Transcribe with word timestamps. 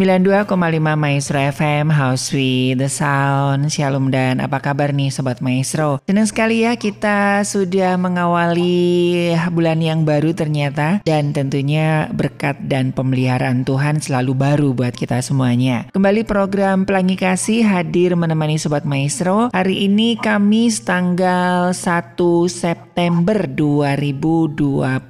92,5 0.00 0.56
Maestro 0.96 1.36
FM 1.36 1.92
House 1.92 2.32
with 2.32 2.80
the 2.80 2.88
Sound. 2.88 3.68
Shalom 3.68 4.08
dan 4.08 4.40
apa 4.40 4.56
kabar 4.56 4.96
nih 4.96 5.12
Sobat 5.12 5.44
Maestro? 5.44 6.00
Senang 6.08 6.24
sekali 6.24 6.64
ya 6.64 6.72
kita 6.80 7.44
sudah 7.44 8.00
mengawali 8.00 9.36
bulan 9.52 9.84
yang 9.84 10.08
baru 10.08 10.32
ternyata. 10.32 11.04
Dan 11.04 11.36
tentunya 11.36 12.08
berkat 12.16 12.64
dan 12.64 12.96
pemeliharaan 12.96 13.68
Tuhan 13.68 14.00
selalu 14.00 14.32
baru 14.32 14.72
buat 14.72 14.96
kita 14.96 15.20
semuanya. 15.20 15.92
Kembali 15.92 16.24
program 16.24 16.88
Pelangi 16.88 17.20
Kasih 17.20 17.68
hadir 17.68 18.16
menemani 18.16 18.56
Sobat 18.56 18.88
Maestro. 18.88 19.52
Hari 19.52 19.84
ini 19.84 20.16
Kamis 20.16 20.80
tanggal 20.80 21.76
1 21.76 22.16
September 22.48 23.44
2022 23.44 25.04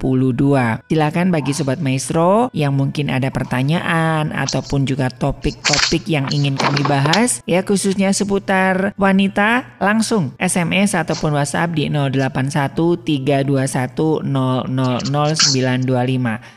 Silakan 0.91 1.27
bagi 1.31 1.55
Sobat 1.55 1.79
Maestro 1.79 2.51
yang 2.51 2.75
mungkin 2.75 3.07
ada 3.07 3.31
pertanyaan 3.31 4.35
ataupun 4.35 4.80
ataupun 4.81 4.89
juga 4.89 5.13
topik-topik 5.13 6.09
yang 6.09 6.25
ingin 6.33 6.57
kami 6.57 6.81
bahas 6.89 7.45
ya 7.45 7.61
khususnya 7.61 8.09
seputar 8.09 8.97
wanita 8.97 9.77
langsung 9.77 10.33
SMS 10.41 10.97
ataupun 10.97 11.37
WhatsApp 11.37 11.77
di 11.77 11.85
081321000925. 11.93 14.25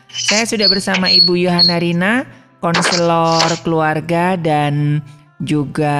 Saya 0.08 0.44
sudah 0.48 0.72
bersama 0.72 1.12
Ibu 1.12 1.36
Yohana 1.36 1.76
Rina, 1.76 2.24
konselor 2.64 3.44
keluarga 3.60 4.40
dan 4.40 5.04
juga 5.42 5.98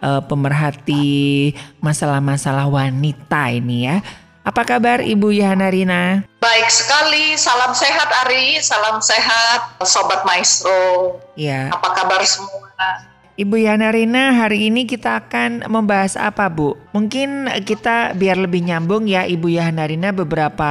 uh, 0.00 0.22
pemerhati 0.24 1.52
masalah-masalah 1.84 2.64
wanita 2.70 3.50
ini 3.52 3.92
ya. 3.92 4.00
Apa 4.42 4.66
kabar 4.66 4.98
Ibu 4.98 5.30
Yohana 5.38 5.70
Rina? 5.70 6.26
Baik 6.42 6.66
sekali, 6.66 7.38
salam 7.38 7.70
sehat 7.78 8.10
Ari, 8.26 8.58
salam 8.58 8.98
sehat 8.98 9.78
Sobat 9.86 10.26
Maestro. 10.26 11.14
Ya. 11.38 11.70
Apa 11.70 11.94
kabar 11.94 12.18
semua? 12.26 12.66
Ibu 13.38 13.54
Yana 13.54 13.94
Rina, 13.94 14.34
hari 14.34 14.66
ini 14.66 14.82
kita 14.82 15.22
akan 15.22 15.70
membahas 15.70 16.18
apa 16.18 16.50
Bu? 16.50 16.74
Mungkin 16.90 17.54
kita 17.62 18.18
biar 18.18 18.34
lebih 18.34 18.66
nyambung 18.66 19.06
ya 19.06 19.22
Ibu 19.24 19.46
Yana 19.46 19.86
Rina 19.86 20.10
beberapa 20.10 20.70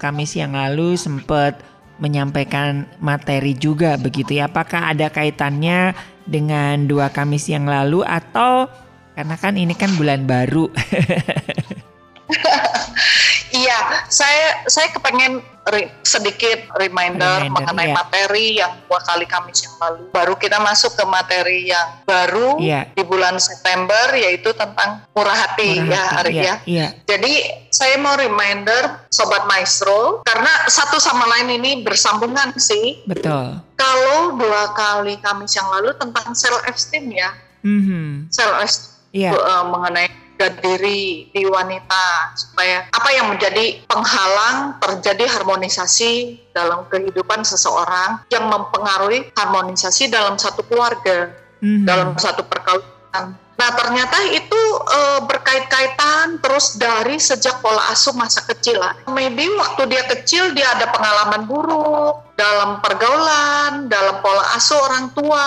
Kamis 0.00 0.32
yang 0.32 0.56
lalu 0.56 0.96
sempat 0.96 1.60
menyampaikan 2.00 2.88
materi 3.04 3.52
juga 3.52 4.00
begitu 4.00 4.40
ya. 4.40 4.48
Apakah 4.48 4.96
ada 4.96 5.12
kaitannya 5.12 5.92
dengan 6.24 6.88
dua 6.88 7.12
Kamis 7.12 7.52
yang 7.52 7.68
lalu 7.68 8.00
atau 8.00 8.64
karena 9.12 9.36
kan 9.36 9.60
ini 9.60 9.76
kan 9.76 9.92
bulan 9.92 10.24
baru? 10.24 10.72
Iya, 13.54 14.10
saya 14.10 14.66
saya 14.66 14.90
kepengen 14.90 15.38
re, 15.70 15.86
sedikit 16.02 16.66
reminder, 16.74 17.46
reminder 17.46 17.54
mengenai 17.54 17.86
iya. 17.86 17.94
materi 17.94 18.46
yang 18.58 18.72
dua 18.90 18.98
kali 19.06 19.26
Kamis 19.30 19.62
yang 19.62 19.74
lalu. 19.78 20.10
Baru 20.10 20.34
kita 20.34 20.58
masuk 20.58 20.98
ke 20.98 21.04
materi 21.06 21.70
yang 21.70 22.02
baru 22.02 22.58
iya. 22.58 22.90
di 22.90 23.06
bulan 23.06 23.38
September 23.38 24.10
yaitu 24.18 24.50
tentang 24.58 25.06
murah 25.14 25.38
hati 25.38 25.78
murah 25.86 25.94
ya 25.94 26.04
Ari 26.18 26.32
iya, 26.34 26.42
ya. 26.42 26.54
Iya. 26.66 26.88
Jadi 27.06 27.32
saya 27.70 27.94
mau 28.02 28.18
reminder 28.18 29.06
sobat 29.14 29.46
maestro 29.46 30.26
karena 30.26 30.50
satu 30.66 30.98
sama 30.98 31.22
lain 31.38 31.62
ini 31.62 31.86
bersambungan 31.86 32.58
sih. 32.58 33.06
Betul. 33.06 33.62
Kalau 33.78 34.34
dua 34.34 34.74
kali 34.74 35.14
Kamis 35.22 35.54
yang 35.54 35.70
lalu 35.70 35.94
tentang 35.94 36.34
self 36.34 36.58
esteem 36.66 37.14
ya. 37.14 37.30
Mm 37.62 37.80
-hmm. 37.86 38.06
Self 38.34 38.54
esteem 38.66 39.30
yeah. 39.30 39.30
uh, 39.30 39.62
mengenai 39.70 40.23
dan 40.34 40.58
diri 40.58 41.30
di 41.30 41.42
wanita 41.46 42.34
supaya 42.34 42.86
apa 42.90 43.08
yang 43.14 43.30
menjadi 43.30 43.82
penghalang 43.86 44.78
terjadi 44.82 45.30
harmonisasi 45.38 46.38
dalam 46.50 46.86
kehidupan 46.90 47.46
seseorang 47.46 48.22
yang 48.30 48.50
mempengaruhi 48.50 49.30
harmonisasi 49.38 50.10
dalam 50.10 50.34
satu 50.34 50.66
keluarga 50.66 51.30
mm-hmm. 51.62 51.86
dalam 51.86 52.14
satu 52.18 52.42
perkawinan 52.46 53.38
Nah 53.54 53.70
ternyata 53.78 54.18
itu 54.34 54.62
e, 54.82 55.00
berkait-kaitan 55.30 56.42
terus 56.42 56.74
dari 56.74 57.22
sejak 57.22 57.62
pola 57.62 57.94
asuh 57.94 58.10
masa 58.18 58.42
kecil 58.50 58.82
lah. 58.82 58.98
Maybe 59.06 59.46
waktu 59.54 59.86
dia 59.86 60.02
kecil 60.10 60.50
dia 60.58 60.74
ada 60.74 60.90
pengalaman 60.90 61.46
buruk, 61.46 62.23
dalam 62.34 62.82
pergaulan, 62.82 63.86
dalam 63.86 64.18
pola 64.18 64.42
asuh 64.58 64.78
orang 64.90 65.06
tua. 65.14 65.46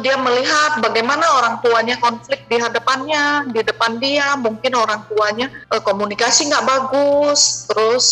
Dia 0.00 0.20
melihat 0.20 0.80
bagaimana 0.84 1.24
orang 1.40 1.54
tuanya 1.64 1.96
konflik 1.96 2.44
di 2.48 2.60
hadapannya, 2.60 3.52
di 3.52 3.60
depan 3.64 3.96
dia. 3.96 4.36
Mungkin 4.36 4.72
orang 4.76 5.04
tuanya 5.08 5.48
eh, 5.72 5.82
komunikasi 5.82 6.52
nggak 6.52 6.66
bagus, 6.68 7.64
terus 7.68 8.06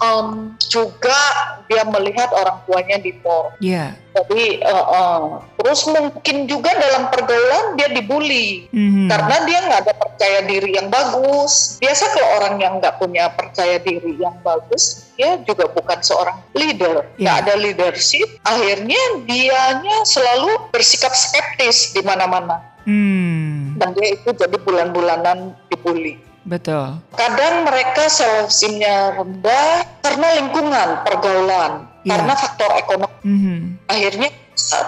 um, 0.00 0.56
juga 0.68 1.20
dia 1.68 1.84
melihat 1.84 2.32
orang 2.32 2.58
tuanya 2.64 2.96
di. 3.00 3.12
Iya. 3.18 3.48
Yeah. 3.60 4.07
Jadi 4.18 4.58
uh, 4.66 4.86
uh, 4.90 5.22
terus 5.62 5.86
mungkin 5.86 6.50
juga 6.50 6.74
dalam 6.74 7.06
pergaulan 7.06 7.78
dia 7.78 7.86
dibully 7.94 8.66
mm-hmm. 8.74 9.06
karena 9.06 9.36
dia 9.46 9.58
nggak 9.62 9.80
ada 9.86 9.94
percaya 9.94 10.38
diri 10.42 10.74
yang 10.74 10.90
bagus. 10.90 11.78
Biasa 11.78 12.02
kalau 12.18 12.28
orang 12.42 12.54
yang 12.58 12.74
nggak 12.82 12.98
punya 12.98 13.30
percaya 13.30 13.78
diri 13.78 14.18
yang 14.18 14.34
bagus, 14.42 15.06
dia 15.14 15.38
juga 15.46 15.70
bukan 15.70 16.02
seorang 16.02 16.42
leader, 16.58 17.06
nggak 17.14 17.36
yeah. 17.38 17.42
ada 17.46 17.54
leadership. 17.54 18.26
Akhirnya 18.42 18.98
dianya 19.22 20.02
selalu 20.02 20.66
bersikap 20.74 21.14
skeptis 21.14 21.94
di 21.94 22.02
mana-mana. 22.02 22.58
Hmm. 22.82 23.78
Dan 23.78 23.94
dia 23.94 24.18
itu 24.18 24.34
jadi 24.34 24.58
bulan-bulanan 24.58 25.54
dibully. 25.70 26.18
Betul. 26.48 26.96
Kadang 27.12 27.68
mereka 27.68 28.08
self-esteemnya 28.08 29.20
rendah 29.20 29.84
karena 30.00 30.26
lingkungan, 30.40 30.88
pergaulan, 31.04 31.84
yeah. 32.08 32.16
karena 32.16 32.32
faktor 32.32 32.70
ekonomi. 32.72 33.16
Mm 33.20 33.38
-hmm. 33.38 33.57
Akhirnya 33.88 34.30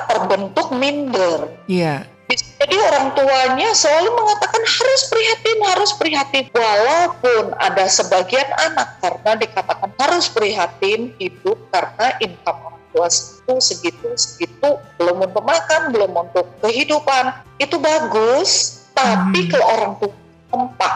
terbentuk 0.09 0.69
minder. 0.77 1.49
Iya. 1.67 2.05
Jadi 2.31 2.77
orang 2.79 3.11
tuanya 3.19 3.75
selalu 3.75 4.15
mengatakan 4.15 4.63
harus 4.63 5.03
prihatin, 5.11 5.59
harus 5.67 5.91
prihatin. 5.99 6.45
Walaupun 6.55 7.59
ada 7.59 7.91
sebagian 7.91 8.47
anak 8.55 9.03
karena 9.03 9.35
dikatakan 9.35 9.91
harus 9.99 10.31
prihatin 10.31 11.11
hidup 11.19 11.59
karena 11.75 12.15
income 12.23 12.61
orang 12.71 12.85
tua 12.95 13.09
segitu, 13.11 13.55
segitu, 13.59 14.09
segitu, 14.15 14.69
belum 15.01 15.27
untuk 15.27 15.43
makan, 15.43 15.91
belum 15.91 16.13
untuk 16.15 16.47
kehidupan. 16.63 17.35
Itu 17.59 17.83
bagus, 17.83 18.79
tapi 18.95 19.49
hmm. 19.49 19.51
kalau 19.51 19.67
orang 19.75 19.93
tua 19.99 20.15
tempat 20.51 20.95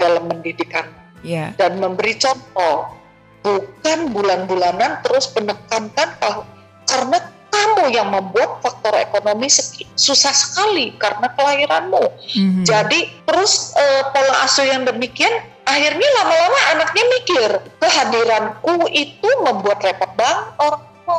dalam 0.00 0.24
mendidikan 0.32 0.88
yeah. 1.20 1.52
dan 1.60 1.76
memberi 1.76 2.16
contoh, 2.16 2.88
bukan 3.44 3.98
bulan-bulanan 4.16 5.00
terus 5.04 5.28
menekankan 5.36 6.08
kalau 6.20 6.48
karena 6.88 7.18
kamu 7.60 7.92
yang 7.92 8.08
membuat 8.08 8.64
faktor 8.64 8.96
ekonomi 8.96 9.52
susah 9.94 10.32
sekali 10.32 10.96
karena 10.96 11.28
kelahiranmu. 11.36 12.04
Mm-hmm. 12.08 12.64
Jadi 12.64 13.00
terus 13.28 13.76
uh, 13.76 14.08
pola 14.10 14.48
asuh 14.48 14.64
yang 14.64 14.88
demikian 14.88 15.30
akhirnya 15.68 16.08
lama-lama 16.24 16.60
anaknya 16.72 17.04
mikir 17.20 17.50
kehadiranku 17.78 18.88
itu 18.96 19.28
membuat 19.44 19.84
repot 19.84 20.08
banget 20.16 20.46
orang 20.56 20.82
tua. 21.04 21.18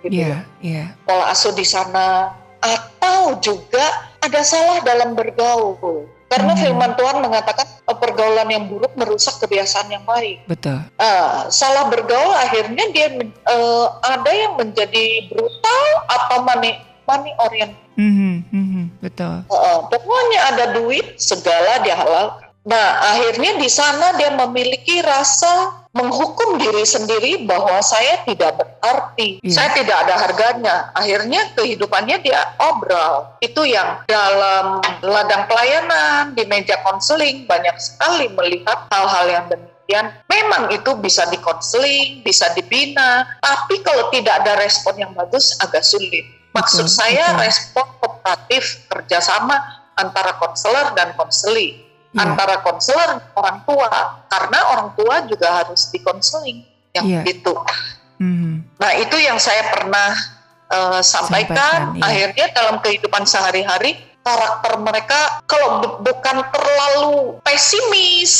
Gitu. 0.00 0.12
Yeah, 0.14 0.38
yeah. 0.62 0.86
Pola 1.02 1.34
asuh 1.34 1.52
di 1.52 1.66
sana 1.66 2.32
atau 2.62 3.40
juga 3.42 4.08
ada 4.22 4.40
salah 4.46 4.84
dalam 4.84 5.18
bergaul 5.18 6.06
karena 6.30 6.54
hmm. 6.54 6.62
firman 6.62 6.92
Tuhan 6.94 7.16
mengatakan 7.26 7.66
eh, 7.66 7.96
pergaulan 7.98 8.46
yang 8.46 8.70
buruk 8.70 8.94
merusak 8.94 9.42
kebiasaan 9.42 9.90
yang 9.90 10.06
baik. 10.06 10.46
Betul. 10.46 10.78
Uh, 10.94 11.50
salah 11.50 11.90
bergaul 11.90 12.30
akhirnya 12.38 12.86
dia 12.94 13.10
uh, 13.50 13.86
ada 14.06 14.30
yang 14.30 14.54
menjadi 14.54 15.26
brutal 15.26 15.82
atau 16.06 16.46
money 16.46 16.78
money 17.02 17.34
orient. 17.42 17.74
Hmm, 17.98 18.46
hmm, 18.46 18.66
hmm, 18.70 18.86
betul. 19.02 19.42
Uh, 19.50 19.90
pokoknya 19.90 20.40
ada 20.54 20.64
duit 20.78 21.18
segala 21.18 21.82
dihalalkan. 21.82 22.46
Nah 22.62 23.10
akhirnya 23.10 23.58
di 23.58 23.66
sana 23.66 24.14
dia 24.14 24.30
memiliki 24.30 25.02
rasa 25.02 25.79
menghukum 25.90 26.54
diri 26.62 26.86
sendiri 26.86 27.32
bahwa 27.50 27.82
saya 27.82 28.22
tidak 28.22 28.62
berarti, 28.62 29.42
yeah. 29.42 29.50
saya 29.50 29.70
tidak 29.74 29.96
ada 30.06 30.14
harganya. 30.22 30.76
Akhirnya 30.94 31.50
kehidupannya 31.58 32.22
dia 32.22 32.54
obral. 32.62 33.34
Itu 33.42 33.66
yang 33.66 34.06
dalam 34.06 34.78
ladang 35.02 35.50
pelayanan, 35.50 36.38
di 36.38 36.46
meja 36.46 36.78
konseling 36.86 37.46
banyak 37.50 37.74
sekali 37.82 38.30
melihat 38.30 38.86
hal-hal 38.94 39.26
yang 39.26 39.44
demikian. 39.50 40.14
Memang 40.30 40.70
itu 40.70 40.94
bisa 41.02 41.26
dikonseling, 41.26 42.22
bisa 42.22 42.46
dibina, 42.54 43.26
tapi 43.42 43.82
kalau 43.82 44.06
tidak 44.14 44.46
ada 44.46 44.62
respon 44.62 44.94
yang 44.94 45.10
bagus 45.18 45.58
agak 45.58 45.82
sulit. 45.82 46.22
Maksud 46.54 46.86
betul, 46.86 46.98
saya 47.02 47.34
betul. 47.34 47.42
respon 47.46 47.86
kooperatif 47.98 48.62
kerjasama 48.90 49.58
antara 49.98 50.38
konselor 50.38 50.94
dan 50.94 51.14
konseli 51.18 51.89
yeah. 52.14 52.22
antara 52.26 52.62
konselor 52.62 53.22
orang 53.38 53.58
tua 53.66 53.90
karena 54.26 54.58
orang 54.74 54.88
tua 54.98 55.14
juga 55.26 55.48
harus 55.62 55.90
dikonseling 55.90 56.66
yang 56.94 57.06
yeah. 57.06 57.24
itu. 57.26 57.54
Mm. 58.20 58.66
Nah 58.76 58.92
itu 59.00 59.16
yang 59.16 59.38
saya 59.40 59.70
pernah 59.72 60.12
uh, 60.70 61.00
sampaikan. 61.00 61.56
sampaikan 61.56 61.78
iya. 61.96 62.02
Akhirnya 62.06 62.46
dalam 62.52 62.76
kehidupan 62.82 63.24
sehari-hari 63.24 63.96
karakter 64.20 64.72
mereka 64.80 65.40
kalau 65.48 65.80
bu 65.80 65.88
bukan 66.04 66.44
terlalu 66.52 67.40
pesimis, 67.40 68.32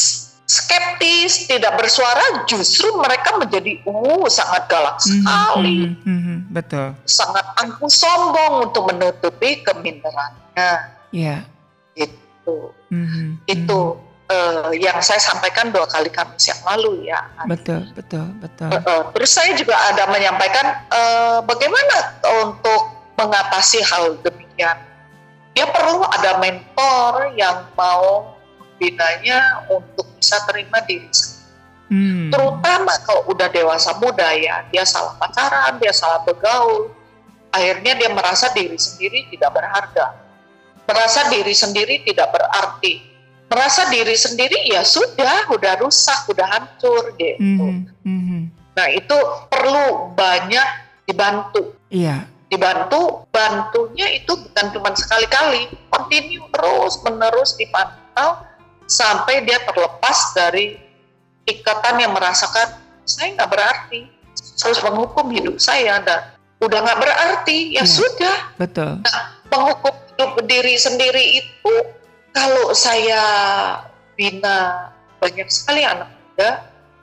skeptis, 0.45 1.49
tidak 1.49 1.81
bersuara, 1.81 2.45
justru 2.45 2.93
mereka 3.01 3.41
menjadi 3.41 3.81
uh 3.89 4.27
sangat 4.29 4.69
galak 4.69 5.01
mm 5.01 5.03
-hmm, 5.03 5.09
sekali. 5.09 5.79
Mm 5.79 5.95
-hmm, 5.95 6.11
mm 6.11 6.21
-hmm, 6.21 6.39
betul. 6.53 6.89
Sangat 7.09 7.47
angkuh 7.65 7.89
sombong 7.91 8.69
untuk 8.69 8.85
menutupi 8.93 9.65
keminderannya. 9.65 10.71
Iya. 11.15 11.41
Yeah. 11.41 11.41
Gitu. 12.41 12.57
Mm-hmm. 12.91 13.29
Itu 13.47 13.81
uh, 14.33 14.71
yang 14.73 14.99
saya 15.05 15.21
sampaikan 15.21 15.69
dua 15.69 15.85
kali 15.85 16.09
Kamis 16.09 16.49
yang 16.49 16.61
lalu 16.65 17.13
ya. 17.13 17.21
Betul, 17.45 17.85
betul, 17.93 18.27
betul. 18.41 18.71
Uh, 18.73 18.81
uh, 18.89 19.03
terus 19.13 19.31
saya 19.37 19.53
juga 19.55 19.77
ada 19.77 20.09
menyampaikan 20.09 20.67
uh, 20.89 21.39
bagaimana 21.45 22.17
untuk 22.43 22.97
mengatasi 23.21 23.85
hal 23.85 24.17
demikian. 24.25 24.79
Dia 25.53 25.67
perlu 25.69 26.07
ada 26.07 26.41
mentor 26.41 27.35
yang 27.37 27.69
mau 27.75 28.39
binanya 28.81 29.67
untuk 29.69 30.09
bisa 30.17 30.41
terima 30.49 30.81
diri 30.89 31.11
sendiri. 31.13 31.39
Hmm. 31.91 32.31
Terutama 32.31 32.95
kalau 33.03 33.27
udah 33.35 33.51
dewasa 33.51 33.99
muda 33.99 34.31
ya, 34.39 34.63
dia 34.71 34.87
salah 34.87 35.19
pacaran, 35.19 35.75
dia 35.83 35.91
salah 35.91 36.23
bergaul, 36.23 36.95
akhirnya 37.51 37.99
dia 37.99 38.09
merasa 38.15 38.47
diri 38.55 38.79
sendiri 38.79 39.27
tidak 39.35 39.51
berharga 39.59 40.30
merasa 40.91 41.31
diri 41.31 41.55
sendiri 41.55 42.03
tidak 42.03 42.35
berarti. 42.35 43.07
Merasa 43.51 43.91
diri 43.91 44.15
sendiri 44.15 44.67
ya 44.71 44.83
sudah 44.83 45.51
udah 45.51 45.79
rusak 45.83 46.27
udah 46.31 46.47
hancur 46.47 47.15
gitu. 47.19 47.83
Mm 48.07 48.21
-hmm. 48.23 48.43
nah 48.79 48.87
itu 48.91 49.17
perlu 49.51 50.15
banyak 50.15 50.69
dibantu. 51.07 51.75
Iya. 51.91 52.27
Dibantu 52.51 53.27
bantunya 53.31 54.11
itu 54.19 54.35
bukan 54.35 54.67
cuma 54.75 54.91
sekali-kali 54.95 55.71
continue 55.91 56.47
terus 56.51 56.99
menerus 57.07 57.55
dipantau 57.59 58.43
sampai 58.91 59.47
dia 59.47 59.63
terlepas 59.67 60.35
dari 60.35 60.79
ikatan 61.47 62.03
yang 62.03 62.15
merasakan 62.15 62.79
saya 63.07 63.35
nggak 63.35 63.51
berarti 63.51 64.07
harus 64.63 64.81
menghukum 64.83 65.27
hidup 65.35 65.57
saya 65.59 65.99
dan 66.03 66.35
udah 66.61 66.79
nggak 66.85 67.01
berarti 67.01 67.75
ya, 67.75 67.83
ya 67.83 67.85
sudah. 67.89 68.37
Betul. 68.61 69.01
Nah, 69.01 69.21
penghukum 69.49 69.95
hidup 70.21 70.37
diri 70.45 70.77
sendiri 70.77 71.41
itu 71.41 71.75
kalau 72.37 72.77
saya 72.77 73.25
bina 74.21 74.93
banyak 75.17 75.49
sekali 75.49 75.81
anak 75.81 76.13
muda, 76.13 76.51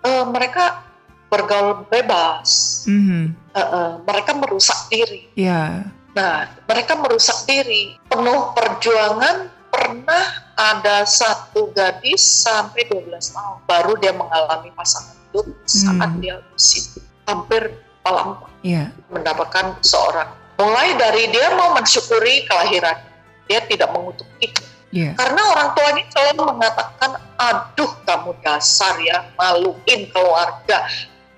uh, 0.06 0.24
mereka 0.30 0.86
bergaul 1.34 1.82
bebas, 1.90 2.86
mm-hmm. 2.86 3.34
uh, 3.58 3.60
uh, 3.60 3.92
mereka 4.06 4.38
merusak 4.38 4.78
diri. 4.94 5.34
Yeah. 5.34 5.90
Nah, 6.14 6.46
mereka 6.70 6.94
merusak 6.94 7.50
diri, 7.50 7.98
penuh 8.06 8.54
perjuangan. 8.54 9.58
Pernah 9.68 10.26
ada 10.56 11.04
satu 11.04 11.70
gadis 11.76 12.24
sampai 12.24 12.88
12 12.88 13.14
tahun 13.14 13.58
baru 13.68 13.94
dia 14.00 14.16
mengalami 14.16 14.72
pasangan 14.74 15.14
hidup 15.30 15.54
saat 15.68 16.18
mm. 16.18 16.22
dia 16.24 16.40
usia 16.56 17.04
hampir 17.28 17.76
malam 18.02 18.42
yeah. 18.64 18.90
mendapatkan 19.12 19.78
seorang. 19.84 20.47
Mulai 20.58 20.98
dari 20.98 21.30
dia 21.30 21.54
mau 21.54 21.78
mensyukuri 21.78 22.46
kelahiran 22.50 22.98
dia 23.48 23.64
tidak 23.64 23.90
mengutuk 23.96 24.28
itu. 24.44 24.62
Yeah. 24.92 25.16
Karena 25.16 25.42
orang 25.56 25.70
tuanya 25.76 26.04
selalu 26.12 26.42
mengatakan, 26.56 27.12
aduh 27.40 27.92
kamu 28.04 28.32
dasar 28.44 28.96
ya, 29.04 29.28
maluin 29.36 30.02
keluarga, 30.12 30.88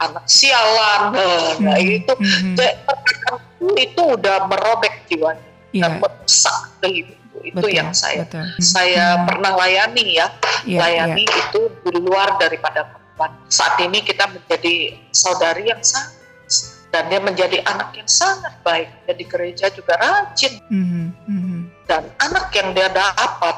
anak 0.02 0.26
sialan, 0.26 1.14
mm-hmm. 1.14 1.66
nah 1.66 1.78
itu. 1.78 2.14
Jadi, 2.58 2.74
itu 3.60 4.02
udah 4.02 4.48
merobek 4.48 5.06
jiwanya 5.12 5.44
yeah. 5.76 5.88
dan 5.88 5.92
merusak 6.00 6.58
kehidupan 6.80 7.18
itu 7.40 7.56
betul, 7.56 7.72
yang 7.72 7.92
saya 7.96 8.28
betul. 8.28 8.44
saya 8.60 9.06
hmm. 9.16 9.26
pernah 9.32 9.52
layani 9.56 10.06
ya 10.20 10.28
yeah, 10.68 10.80
layani 10.84 11.24
yeah. 11.24 11.42
itu 11.48 11.62
di 11.88 11.92
luar 12.04 12.36
daripada 12.36 12.88
perempuan 12.88 13.32
saat 13.48 13.80
ini 13.80 14.04
kita 14.04 14.28
menjadi 14.28 15.00
saudari 15.12 15.72
yang 15.72 15.80
sangat 15.80 16.20
dan 16.90 17.06
dia 17.10 17.22
menjadi 17.22 17.62
anak 17.70 17.94
yang 17.94 18.10
sangat 18.10 18.54
baik 18.66 18.90
jadi 19.06 19.24
gereja 19.30 19.66
juga 19.70 19.94
rajin 20.02 20.58
mm 20.70 20.86
-hmm. 21.26 21.60
dan 21.86 22.04
anak 22.18 22.50
yang 22.54 22.74
dia 22.74 22.90
dapat 22.90 23.56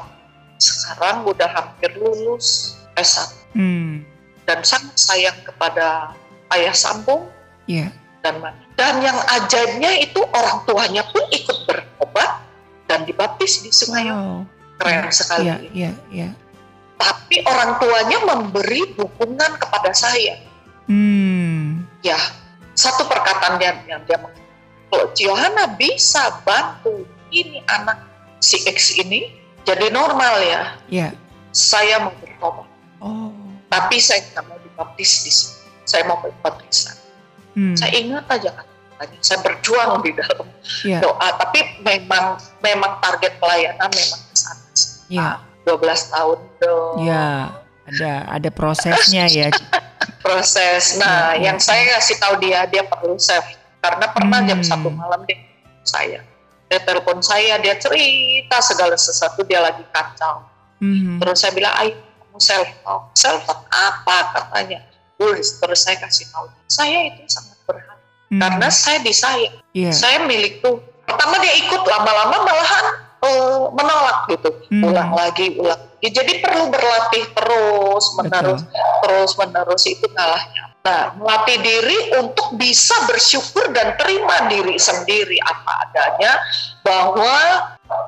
sekarang 0.60 1.26
udah 1.26 1.48
hampir 1.50 1.90
lulus 1.98 2.78
S1 2.94 3.32
mm. 3.56 4.04
dan 4.44 4.60
sangat 4.62 4.94
sayang 4.94 5.38
kepada 5.42 6.12
ayah 6.54 6.76
sambung 6.76 7.26
yeah. 7.66 7.88
dan 8.20 8.38
dan 8.76 9.00
yang 9.00 9.16
ajaibnya 9.40 9.96
itu 9.98 10.20
orang 10.30 10.62
tuanya 10.68 11.02
pun 11.08 11.24
ikut 11.32 11.58
berobat 11.66 12.44
dan 12.86 13.08
dibaptis 13.08 13.64
di 13.64 13.72
Sungai 13.72 14.12
oh. 14.12 14.44
keren 14.76 15.08
yeah, 15.08 15.10
sekali 15.10 15.46
yeah, 15.48 15.58
yeah, 15.72 15.94
yeah. 16.12 16.32
tapi 17.00 17.40
orang 17.48 17.80
tuanya 17.80 18.18
memberi 18.28 18.92
dukungan 18.94 19.56
kepada 19.56 19.90
saya 19.96 20.36
mm. 20.86 21.88
ya 22.04 22.20
satu 22.72 23.04
perkataan 23.08 23.60
dia 23.60 23.76
yang 23.88 24.02
dia 24.08 24.18
kalau 24.92 25.06
Johanna 25.16 25.72
bisa 25.80 26.42
bantu 26.44 27.08
ini 27.32 27.64
anak 27.68 28.04
si 28.44 28.60
X 28.68 28.96
ini 29.00 29.32
jadi 29.64 29.88
normal 29.88 30.34
ya. 30.42 30.62
Iya. 30.90 31.08
Yeah. 31.08 31.12
Saya 31.52 32.00
mau 32.00 32.12
bertobat. 32.16 32.68
Oh. 33.00 33.32
Tapi 33.68 33.96
saya 34.00 34.24
nggak 34.32 34.44
mau 34.48 34.58
dibaptis 34.60 35.24
di 35.24 35.32
sini. 35.32 35.68
Saya 35.88 36.02
mau 36.08 36.20
berbaptisan. 36.20 36.96
Hmm. 37.56 37.76
Saya 37.76 37.92
ingat 38.00 38.28
aja 38.28 38.50
kan 38.52 38.66
saya 39.18 39.38
berjuang 39.42 40.02
di 40.04 40.14
dalam 40.14 40.46
yeah. 40.86 41.02
doa 41.02 41.28
tapi 41.38 41.82
memang 41.82 42.38
memang 42.62 43.02
target 43.02 43.34
pelayanan 43.42 43.90
memang 43.90 44.20
ke 44.30 44.34
sana 44.38 44.62
yeah. 45.10 45.34
12 45.66 46.14
tahun 46.14 46.38
dong 46.62 46.96
ya 47.02 47.50
ada 47.86 48.12
ada 48.30 48.48
prosesnya 48.54 49.26
ya 49.26 49.50
proses. 50.22 50.96
Nah, 50.96 51.34
hmm. 51.34 51.42
yang 51.42 51.58
saya 51.58 51.98
kasih 51.98 52.16
tahu 52.22 52.38
dia 52.40 52.64
dia 52.70 52.86
perlu 52.86 53.18
save 53.18 53.58
karena 53.82 54.06
pernah 54.14 54.40
hmm. 54.40 54.48
jam 54.48 54.60
satu 54.62 54.88
malam 54.88 55.26
dia 55.26 55.42
saya 55.82 56.22
dia 56.72 56.80
telepon 56.80 57.20
saya 57.20 57.60
dia 57.60 57.76
cerita 57.76 58.56
segala 58.64 58.96
sesuatu 58.96 59.44
dia 59.44 59.60
lagi 59.60 59.84
kacau 59.92 60.40
mm-hmm. 60.80 61.20
terus 61.20 61.44
saya 61.44 61.52
bilang 61.52 61.74
ayo 61.84 62.00
kamu 62.00 62.40
self 62.40 62.68
talk 62.80 63.02
self 63.12 63.44
talk 63.44 63.60
apa 63.68 64.16
katanya 64.32 64.80
terus 65.20 65.60
terus 65.60 65.84
saya 65.84 66.00
kasih 66.00 66.24
tahu 66.32 66.48
saya 66.72 67.12
itu 67.12 67.28
sangat 67.28 67.60
berharga 67.68 67.92
mm-hmm. 68.00 68.40
karena 68.40 68.68
saya 68.72 68.98
disayang 69.04 69.56
yeah. 69.76 69.92
saya 69.92 70.24
milik 70.24 70.64
tuh 70.64 70.80
pertama 71.04 71.36
dia 71.44 71.60
ikut 71.60 71.82
lama-lama 71.84 72.36
malahan 72.40 72.86
uh, 73.20 73.68
menolak 73.76 74.18
gitu 74.32 74.50
mm-hmm. 74.72 74.88
ulang 74.88 75.12
lagi 75.12 75.52
ulang 75.60 75.82
lagi 76.02 76.18
jadi 76.18 76.32
perlu 76.42 76.66
berlatih 76.66 77.24
terus 77.30 78.04
menerus 78.18 78.66
Betul. 78.66 78.82
terus 79.06 79.30
menerus 79.38 79.82
itu 79.86 80.06
kalahnya 80.10 80.74
Nah, 80.82 81.14
melatih 81.14 81.62
diri 81.62 82.10
untuk 82.18 82.58
bisa 82.58 83.06
bersyukur 83.06 83.70
dan 83.70 83.94
terima 83.94 84.50
diri 84.50 84.74
sendiri 84.74 85.38
apa 85.46 85.86
adanya 85.86 86.42
bahwa 86.82 87.38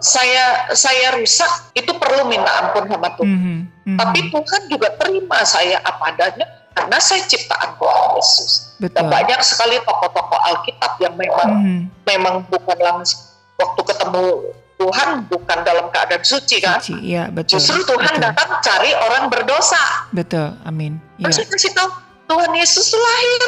saya 0.03 0.75
saya 0.75 1.15
rusak 1.15 1.71
itu 1.79 1.95
perlu 1.95 2.27
minta 2.27 2.51
ampun 2.59 2.91
sama 2.91 3.15
Tuhan. 3.15 3.31
Mm 3.31 3.63
-hmm. 3.63 3.95
Tapi 3.95 4.21
Tuhan 4.27 4.63
juga 4.67 4.91
terima 4.99 5.39
saya 5.47 5.79
apa 5.87 6.19
adanya 6.19 6.51
karena 6.75 6.99
saya 6.99 7.23
ciptaan 7.31 7.79
Tuhan 7.79 8.07
Yesus. 8.19 8.75
Dan 8.83 9.07
banyak 9.07 9.39
sekali 9.47 9.79
tokoh-tokoh 9.87 10.41
Alkitab 10.43 10.99
yang 10.99 11.15
memang 11.15 11.51
mm 11.55 11.63
-hmm. 11.63 11.81
memang 12.11 12.43
bukan 12.51 12.79
langsung 12.83 13.23
waktu 13.55 13.81
ketemu 13.87 14.51
Tuhan 14.75 15.31
bukan 15.31 15.59
dalam 15.63 15.87
keadaan 15.95 16.25
suci 16.27 16.59
kan? 16.59 16.83
Suci, 16.83 16.99
ya, 17.03 17.31
betul. 17.31 17.63
Justru 17.63 17.87
Tuhan 17.87 18.19
betul. 18.19 18.27
datang 18.27 18.51
cari 18.59 18.91
orang 18.91 19.31
berdosa. 19.31 20.11
Betul, 20.11 20.51
amin. 20.67 20.99
Ya. 21.23 21.31
Terus 21.31 21.47
kasih 21.47 21.73
tahu 21.79 21.89
Tuhan 22.27 22.51
Yesus 22.57 22.89
lahir 22.91 23.43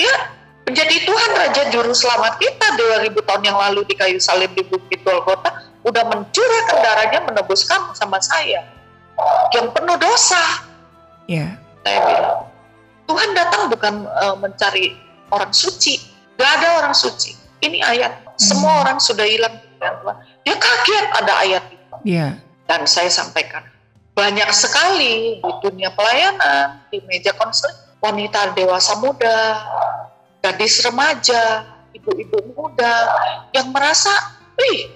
ya 0.00 0.14
menjadi 0.64 0.96
Tuhan 1.04 1.30
Raja 1.36 1.62
Juru 1.74 1.92
Selamat 1.92 2.38
kita 2.38 2.66
2000 2.78 3.12
tahun 3.28 3.42
yang 3.44 3.58
lalu 3.58 3.82
di 3.84 3.94
kayu 3.98 4.16
salib 4.22 4.54
di 4.54 4.62
Bukit 4.64 5.02
Golgota 5.02 5.60
udah 5.82 6.04
mencurahkan 6.06 6.78
darahnya 6.78 7.20
menebus 7.26 7.66
kamu 7.66 7.92
sama 7.98 8.22
saya 8.22 8.62
yang 9.52 9.68
penuh 9.74 9.98
dosa. 9.98 10.40
Ya. 11.26 11.58
Saya 11.82 11.98
bilang 12.06 12.38
Tuhan 13.10 13.30
datang 13.34 13.62
bukan 13.68 13.94
uh, 14.06 14.36
mencari 14.38 14.94
orang 15.34 15.50
suci, 15.50 15.98
gak 16.38 16.62
ada 16.62 16.80
orang 16.80 16.94
suci. 16.94 17.34
Ini 17.62 17.82
ayat 17.82 18.22
semua 18.38 18.78
hmm. 18.78 18.82
orang 18.86 18.98
sudah 18.98 19.26
hilang 19.26 19.54
Dia 20.42 20.56
kaget 20.58 21.06
ada 21.22 21.32
ayat 21.42 21.64
itu. 21.70 21.96
Ya. 22.06 22.38
Dan 22.66 22.86
saya 22.88 23.10
sampaikan 23.12 23.62
banyak 24.12 24.48
sekali 24.52 25.40
di 25.40 25.52
dunia 25.64 25.90
pelayanan, 25.96 26.84
di 26.92 27.00
meja 27.08 27.32
konseling 27.36 27.92
wanita 28.02 28.52
dewasa 28.58 28.98
muda, 28.98 29.62
gadis 30.42 30.82
remaja, 30.82 31.64
ibu-ibu 31.94 32.52
muda 32.58 32.92
yang 33.54 33.70
merasa, 33.70 34.10
wih, 34.58 34.90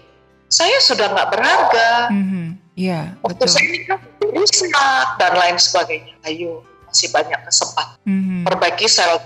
saya 0.51 0.77
sudah 0.83 1.15
nggak 1.15 1.31
berharga. 1.31 1.91
Mm-hmm. 2.11 2.47
Yeah, 2.77 3.17
Waktu 3.25 3.41
betul. 3.41 3.55
saya 3.57 3.67
nikah 3.73 4.01
rusak 4.21 5.07
dan 5.17 5.33
lain 5.33 5.57
sebagainya. 5.57 6.13
Ayo, 6.29 6.61
masih 6.85 7.09
banyak 7.09 7.41
kesempatan. 7.47 7.97
Mm-hmm. 8.05 8.41
Perbaiki 8.45 8.87
sel 8.91 9.17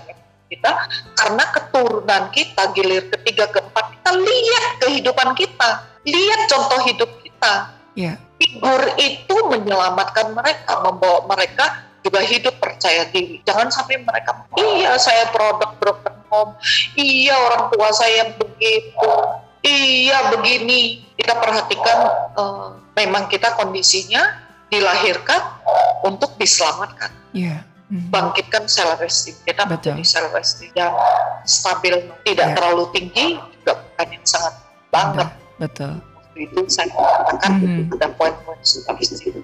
kita 0.51 0.71
karena 1.15 1.43
keturunan 1.55 2.23
kita 2.35 2.63
gilir 2.75 3.07
ketiga 3.07 3.47
keempat 3.51 3.91
kita 3.95 4.11
lihat 4.19 4.65
kehidupan 4.83 5.29
kita, 5.35 5.69
lihat 6.05 6.49
contoh 6.49 6.79
hidup 6.87 7.09
kita. 7.21 7.53
Yeah. 7.93 8.15
Figur 8.39 8.81
itu 8.97 9.35
menyelamatkan 9.51 10.33
mereka, 10.33 10.81
membawa 10.81 11.27
mereka 11.29 11.91
juga 12.01 12.25
hidup 12.25 12.57
percaya 12.57 13.05
diri. 13.13 13.43
Jangan 13.45 13.69
sampai 13.69 14.01
mereka, 14.01 14.47
iya 14.57 14.97
saya 14.97 15.29
produk 15.29 15.77
broken 15.77 16.17
home, 16.33 16.57
iya 16.97 17.37
orang 17.37 17.69
tua 17.69 17.93
saya 17.93 18.33
begitu, 18.33 19.11
iya 19.61 20.33
begini. 20.33 21.05
Kita 21.13 21.37
perhatikan 21.37 21.97
uh, 22.33 22.69
memang 22.97 23.29
kita 23.29 23.53
kondisinya 23.53 24.41
dilahirkan 24.73 25.61
untuk 26.01 26.33
diselamatkan. 26.41 27.13
Yeah. 27.35 27.61
Mm-hmm. 27.91 28.07
Bangkitkan 28.07 28.63
self 28.71 29.03
esteem 29.03 29.35
kita 29.43 29.67
Betul. 29.67 29.99
menjadi 29.99 30.03
self 30.07 30.33
esteem 30.39 30.71
yang 30.73 30.95
stabil, 31.43 32.07
tidak 32.23 32.47
yeah. 32.49 32.55
terlalu 32.55 32.83
tinggi, 32.95 33.35
juga 33.61 33.83
bukan 33.83 34.07
yang 34.15 34.25
sangat 34.25 34.55
banget. 34.89 35.27
Betul. 35.27 35.40
Waktu 36.01 36.39
itu 36.47 36.59
saya 36.71 36.89
katakan 36.89 37.51
mm-hmm. 37.59 37.93
ada 37.99 38.07
poin-poin 38.15 38.57
self 38.63 38.97
esteem 38.97 39.43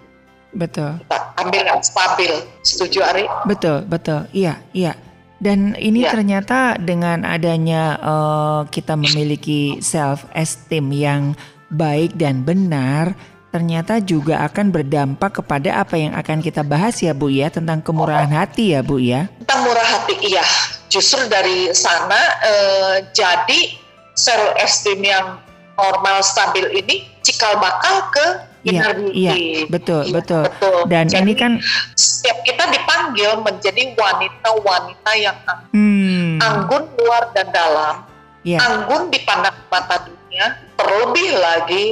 Betul. 0.56 0.98
Kita 1.04 1.18
ambil 1.44 1.64
yang 1.68 1.82
stabil. 1.84 2.34
Setuju 2.64 3.04
Ari? 3.04 3.26
Betul, 3.46 3.84
betul. 3.86 4.26
Iya, 4.32 4.58
iya. 4.72 4.96
Dan 5.38 5.78
ini 5.78 6.02
ya. 6.02 6.18
ternyata 6.18 6.82
dengan 6.82 7.22
adanya 7.22 8.00
uh, 8.02 8.62
kita 8.66 8.98
memiliki 8.98 9.78
self 9.86 10.26
esteem 10.34 10.90
yang 10.90 11.38
baik 11.70 12.18
dan 12.18 12.42
benar, 12.42 13.14
ternyata 13.54 14.02
juga 14.02 14.42
akan 14.50 14.74
berdampak 14.74 15.38
kepada 15.44 15.78
apa 15.78 15.94
yang 15.94 16.18
akan 16.18 16.42
kita 16.42 16.66
bahas 16.66 16.98
ya 17.06 17.14
Bu 17.14 17.30
ya 17.30 17.54
tentang 17.54 17.86
kemurahan 17.86 18.32
hati 18.34 18.74
ya 18.74 18.82
Bu 18.82 18.98
ya. 18.98 19.30
Tentang 19.46 19.62
murah 19.62 19.86
hati 19.86 20.16
iya. 20.26 20.46
Justru 20.90 21.22
dari 21.30 21.70
sana 21.76 22.18
uh, 22.42 22.96
jadi 23.14 23.78
self 24.18 24.58
esteem 24.58 25.06
yang 25.06 25.38
normal 25.78 26.18
stabil 26.26 26.66
ini 26.74 27.06
cikal 27.22 27.56
bakal 27.62 28.10
ke 28.12 28.28
Iya, 28.68 29.00
iya, 29.16 29.64
betul, 29.72 30.04
iya, 30.04 30.12
betul, 30.12 30.44
betul. 30.44 30.78
Dan 30.92 31.08
Jadi, 31.08 31.24
ini 31.24 31.34
kan 31.40 31.52
setiap 31.96 32.44
kita 32.44 32.68
dipanggil 32.68 33.40
menjadi 33.40 33.96
wanita-wanita 33.96 35.12
yang 35.16 35.38
hmm. 35.72 36.44
anggun 36.44 36.84
luar 37.00 37.32
dan 37.32 37.48
dalam, 37.56 38.04
yeah. 38.44 38.60
anggun 38.60 39.08
di 39.08 39.24
pandang 39.24 39.56
mata 39.72 40.04
dunia, 40.04 40.60
terlebih 40.76 41.30
lagi 41.40 41.84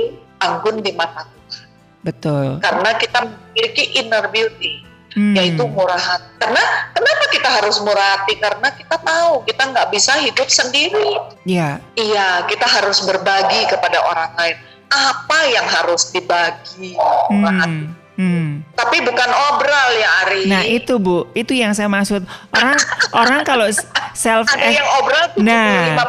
anggun 0.44 0.84
di 0.84 0.92
mata 0.92 1.24
Tuhan. 1.24 1.63
Betul. 2.04 2.46
Karena 2.60 2.92
kita 3.00 3.24
memiliki 3.24 3.84
inner 3.96 4.27
beauty, 4.27 4.84
hmm. 5.16 5.34
yaitu 5.34 5.64
murah 5.66 5.98
hati. 5.98 6.30
Karena 6.38 6.64
kenapa 6.94 7.24
kita 7.32 7.50
harus 7.50 7.76
murah 7.82 8.08
hati? 8.20 8.34
Karena 8.38 8.68
kita 8.76 8.96
tahu 9.02 9.42
kita 9.48 9.64
nggak 9.72 9.88
bisa 9.90 10.14
hidup 10.22 10.48
sendiri. 10.52 11.18
Iya. 11.48 11.82
Iya, 11.98 12.46
kita 12.46 12.68
harus 12.68 13.02
berbagi 13.08 13.66
kepada 13.72 14.04
orang 14.04 14.32
lain 14.38 14.58
apa 14.92 15.40
yang 15.50 15.66
harus 15.66 16.14
dibagi. 16.14 16.94
Hmm. 17.32 17.96
Hmm. 18.16 18.64
Tapi 18.72 19.04
bukan 19.04 19.30
obral 19.52 19.88
ya 20.00 20.10
Ari. 20.24 20.42
Nah 20.48 20.64
itu 20.64 20.96
Bu, 20.96 21.28
itu 21.36 21.52
yang 21.52 21.76
saya 21.76 21.92
maksud. 21.92 22.24
Orang 22.56 22.80
orang 23.22 23.40
kalau 23.44 23.68
self 24.16 24.48
ada 24.56 24.72
yang 24.72 24.88
obral 25.04 25.24
75% 25.36 25.44
nah, 25.44 26.00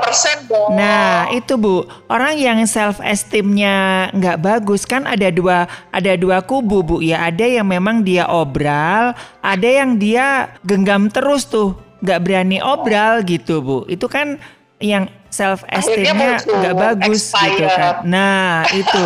dong. 0.46 0.68
Nah 0.78 1.14
itu 1.34 1.52
Bu, 1.58 1.76
orang 2.06 2.38
yang 2.38 2.58
self 2.70 3.02
esteemnya 3.02 4.08
nggak 4.14 4.38
bagus 4.38 4.86
kan 4.86 5.02
ada 5.02 5.34
dua 5.34 5.66
ada 5.90 6.12
dua 6.14 6.38
kubu 6.46 6.86
Bu 6.86 6.96
ya. 7.02 7.26
Ada 7.26 7.58
yang 7.58 7.66
memang 7.66 8.06
dia 8.06 8.30
obral, 8.30 9.18
ada 9.42 9.68
yang 9.68 9.98
dia 9.98 10.54
genggam 10.62 11.10
terus 11.10 11.50
tuh 11.50 11.74
nggak 12.06 12.22
berani 12.22 12.62
obral 12.62 13.26
gitu 13.26 13.58
Bu. 13.58 13.82
Itu 13.90 14.06
kan 14.06 14.38
yang 14.78 15.10
self 15.26 15.66
esteemnya 15.66 16.38
nggak 16.38 16.74
bagus 16.78 17.34
expired. 17.34 17.50
gitu 17.50 17.66
kan. 17.66 17.94
Nah 18.06 18.62
itu 18.70 19.04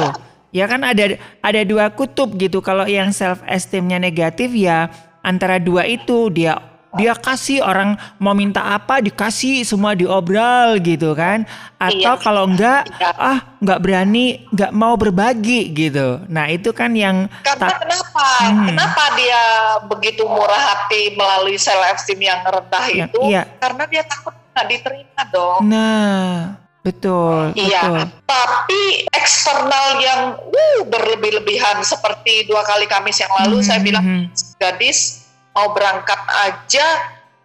ya 0.51 0.67
kan 0.71 0.83
ada 0.83 1.19
ada 1.43 1.61
dua 1.67 1.91
kutub 1.91 2.35
gitu. 2.37 2.63
Kalau 2.63 2.87
yang 2.87 3.11
self 3.11 3.43
esteemnya 3.47 3.99
negatif 3.99 4.51
ya 4.55 4.91
antara 5.25 5.59
dua 5.61 5.87
itu 5.87 6.31
dia 6.31 6.59
dia 6.99 7.15
kasih 7.15 7.63
orang 7.63 7.95
mau 8.19 8.35
minta 8.35 8.67
apa 8.67 8.99
dikasih 8.99 9.63
semua 9.63 9.95
diobral 9.95 10.75
gitu 10.83 11.15
kan 11.15 11.47
atau 11.79 12.19
iya. 12.19 12.19
kalau 12.19 12.51
enggak 12.51 12.83
iya. 12.99 13.15
ah 13.15 13.39
enggak 13.63 13.79
berani 13.79 14.43
enggak 14.51 14.73
mau 14.75 14.99
berbagi 14.99 15.71
gitu 15.71 16.19
nah 16.27 16.51
itu 16.51 16.75
kan 16.75 16.91
yang 16.99 17.31
karena 17.47 17.79
kenapa 17.79 18.27
hmm. 18.43 18.67
kenapa 18.75 19.05
dia 19.15 19.43
begitu 19.87 20.27
murah 20.27 20.59
hati 20.59 21.15
melalui 21.15 21.63
self 21.63 21.79
esteem 21.95 22.27
yang 22.27 22.43
rendah 22.43 22.85
ya, 22.91 23.07
itu 23.07 23.21
iya. 23.23 23.47
karena 23.63 23.87
dia 23.87 24.03
takut 24.03 24.35
nggak 24.51 24.67
diterima 24.67 25.23
dong. 25.31 25.61
Nah, 25.71 26.59
betul. 26.81 27.53
Iya, 27.57 27.83
betul. 27.85 27.99
tapi 28.25 28.83
eksternal 29.13 29.87
yang 30.01 30.21
uh, 30.41 30.81
berlebih-lebihan 30.89 31.85
seperti 31.85 32.49
dua 32.49 32.65
kali 32.65 32.89
Kamis 32.89 33.21
yang 33.21 33.33
lalu 33.45 33.61
hmm, 33.61 33.67
saya 33.67 33.81
bilang 33.85 34.05
hmm. 34.05 34.25
gadis 34.57 35.29
mau 35.53 35.75
berangkat 35.77 36.21
aja, 36.49 36.87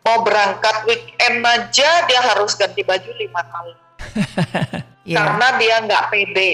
mau 0.06 0.24
berangkat 0.24 0.86
weekend 0.88 1.42
aja 1.44 1.90
dia 2.08 2.22
harus 2.22 2.56
ganti 2.56 2.86
baju 2.86 3.12
lima 3.18 3.42
kali. 3.44 3.74
yeah. 5.04 5.16
Karena 5.20 5.48
dia 5.60 5.76
nggak 5.84 6.04
pede. 6.14 6.52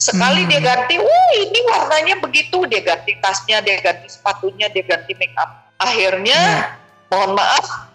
Sekali 0.00 0.48
hmm. 0.48 0.48
dia 0.48 0.60
ganti, 0.64 0.96
uh 0.96 1.30
ini 1.36 1.60
warnanya 1.68 2.14
begitu, 2.24 2.64
dia 2.64 2.80
ganti 2.80 3.20
tasnya, 3.20 3.60
dia 3.60 3.76
ganti 3.84 4.08
sepatunya, 4.08 4.72
dia 4.72 4.80
ganti 4.80 5.12
make 5.20 5.36
up. 5.36 5.68
Akhirnya, 5.76 6.40
yeah. 6.40 7.12
mohon 7.12 7.36
maaf, 7.36 7.90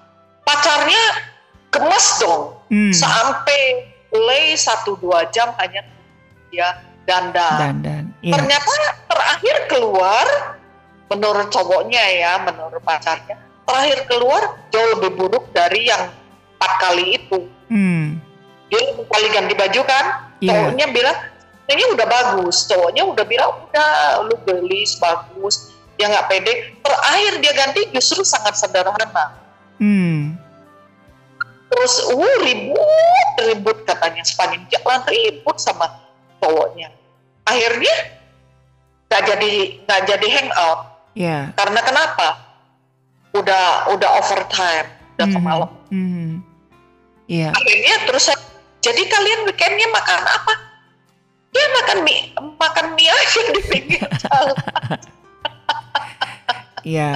pacarnya 0.46 1.02
gemes 1.74 2.08
dong 2.22 2.56
hmm. 2.70 2.94
sampai 2.94 3.90
play 4.16 4.56
satu 4.56 4.96
dua 5.04 5.28
jam 5.36 5.52
hanya 5.60 5.84
dia 6.48 6.80
dandan. 7.04 7.60
dandan 7.60 8.04
yeah. 8.24 8.40
Ternyata 8.40 8.72
terakhir 9.12 9.56
keluar 9.68 10.26
menurut 11.12 11.52
cowoknya 11.52 12.04
ya, 12.16 12.40
menurut 12.40 12.80
pacarnya 12.80 13.36
terakhir 13.66 14.08
keluar 14.08 14.42
jauh 14.72 14.88
lebih 14.96 15.12
buruk 15.20 15.52
dari 15.52 15.92
yang 15.92 16.08
empat 16.56 16.72
kali 16.80 17.20
itu. 17.20 17.44
Hmm. 17.68 18.22
Dia 18.72 18.82
kali 19.04 19.28
ganti 19.36 19.54
baju 19.54 19.82
kan, 19.84 20.06
yeah. 20.40 20.50
cowoknya 20.56 20.88
bilang 20.96 21.18
ini 21.66 21.84
udah 21.94 22.06
bagus 22.06 22.70
cowoknya 22.70 23.04
udah 23.06 23.26
bilang 23.26 23.50
udah 23.70 23.90
lu 24.30 24.36
gelis 24.46 24.98
bagus 25.02 25.74
dia 25.98 26.12
nggak 26.12 26.28
pede 26.30 26.54
terakhir 26.84 27.34
dia 27.42 27.54
ganti 27.56 27.82
justru 27.96 28.22
sangat 28.22 28.54
sederhana 28.60 29.42
hmm. 29.82 30.38
Terus 31.72 31.94
uh 32.14 32.36
ribut 32.46 33.30
ribut 33.42 33.78
katanya 33.84 34.22
sepanjang 34.22 34.64
jalan 34.70 35.02
ribut 35.10 35.58
sama 35.58 35.88
cowoknya 36.40 36.94
akhirnya 37.46 37.96
nggak 39.10 39.22
jadi 39.26 39.52
nggak 39.86 40.02
jadi 40.10 40.28
hangout 40.40 40.80
yeah. 41.18 41.50
karena 41.58 41.80
kenapa 41.82 42.28
udah 43.36 43.92
udah 43.94 44.10
overtime 44.22 44.88
udah 45.18 45.28
mm 45.28 45.36
-hmm. 45.36 45.44
malam 45.44 45.72
mm 45.92 46.08
-hmm. 46.08 46.32
yeah. 47.30 47.52
akhirnya 47.52 47.96
terus 48.08 48.24
saya, 48.30 48.40
jadi 48.82 49.02
kalian 49.10 49.40
weekendnya 49.50 49.88
makan 49.90 50.22
apa 50.22 50.54
dia 51.56 51.66
makan 51.82 51.98
mie 52.04 52.22
makan 52.60 52.86
mie 53.00 53.12
aja 53.12 53.42
di 53.52 53.62
pinggir 53.68 54.10
jalan 54.24 54.56
Iya. 56.86 57.12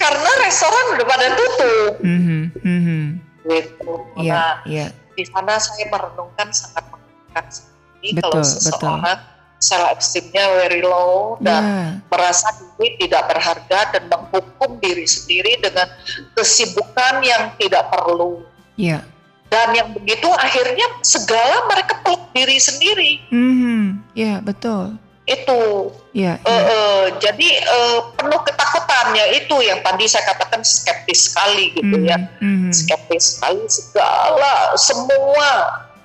Karena 0.00 0.30
restoran 0.40 0.84
udah 0.96 1.06
pada 1.06 1.26
tutup. 1.36 1.92
Mm 2.00 2.20
-hmm. 2.20 2.42
Mm 2.64 2.80
-hmm. 2.80 3.04
Gitu. 3.44 3.92
Iya. 4.16 4.32
Nah, 4.32 4.54
yeah. 4.64 4.90
di 5.12 5.24
sana 5.28 5.60
saya 5.60 5.84
merenungkan 5.92 6.48
sangat 6.52 6.84
mengenai 6.88 7.44
sekali 7.52 8.08
kalau 8.16 8.40
seseorang 8.40 9.04
betul. 9.04 9.18
self 9.60 10.00
esteemnya 10.00 10.44
very 10.56 10.80
low 10.80 11.36
dan 11.44 11.62
yeah. 11.62 11.90
merasa 12.08 12.48
diri 12.80 12.96
tidak 12.96 13.28
berharga 13.28 13.80
dan 13.92 14.02
menghukum 14.08 14.80
diri 14.80 15.04
sendiri 15.04 15.60
dengan 15.60 15.88
kesibukan 16.32 17.20
yang 17.20 17.52
tidak 17.60 17.92
perlu. 17.92 18.40
Iya. 18.80 19.04
Yeah 19.04 19.20
dan 19.50 19.74
yang 19.74 19.90
begitu 19.90 20.30
akhirnya 20.30 20.86
segala 21.02 21.66
mereka 21.66 21.98
peluk 22.06 22.30
diri 22.30 22.56
sendiri. 22.62 23.18
Mm 23.34 23.52
-hmm. 23.58 23.82
Ya 24.14 24.38
betul. 24.38 24.94
Itu. 25.30 25.94
Ya. 26.10 26.42
Uh, 26.42 26.50
uh, 26.50 27.02
jadi 27.22 27.48
uh, 27.70 27.98
penuh 28.18 28.42
ketakutannya 28.42 29.38
itu 29.38 29.56
yang 29.62 29.78
tadi 29.86 30.10
saya 30.10 30.26
katakan 30.26 30.66
skeptis 30.66 31.30
sekali 31.30 31.70
gitu 31.78 31.94
mm 31.94 32.02
-hmm. 32.02 32.10
ya. 32.10 32.18
Mm 32.42 32.54
-hmm. 32.58 32.72
Skeptis 32.74 33.38
sekali 33.38 33.62
segala 33.70 34.74
semua 34.74 35.50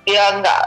ya 0.06 0.38
nggak 0.38 0.64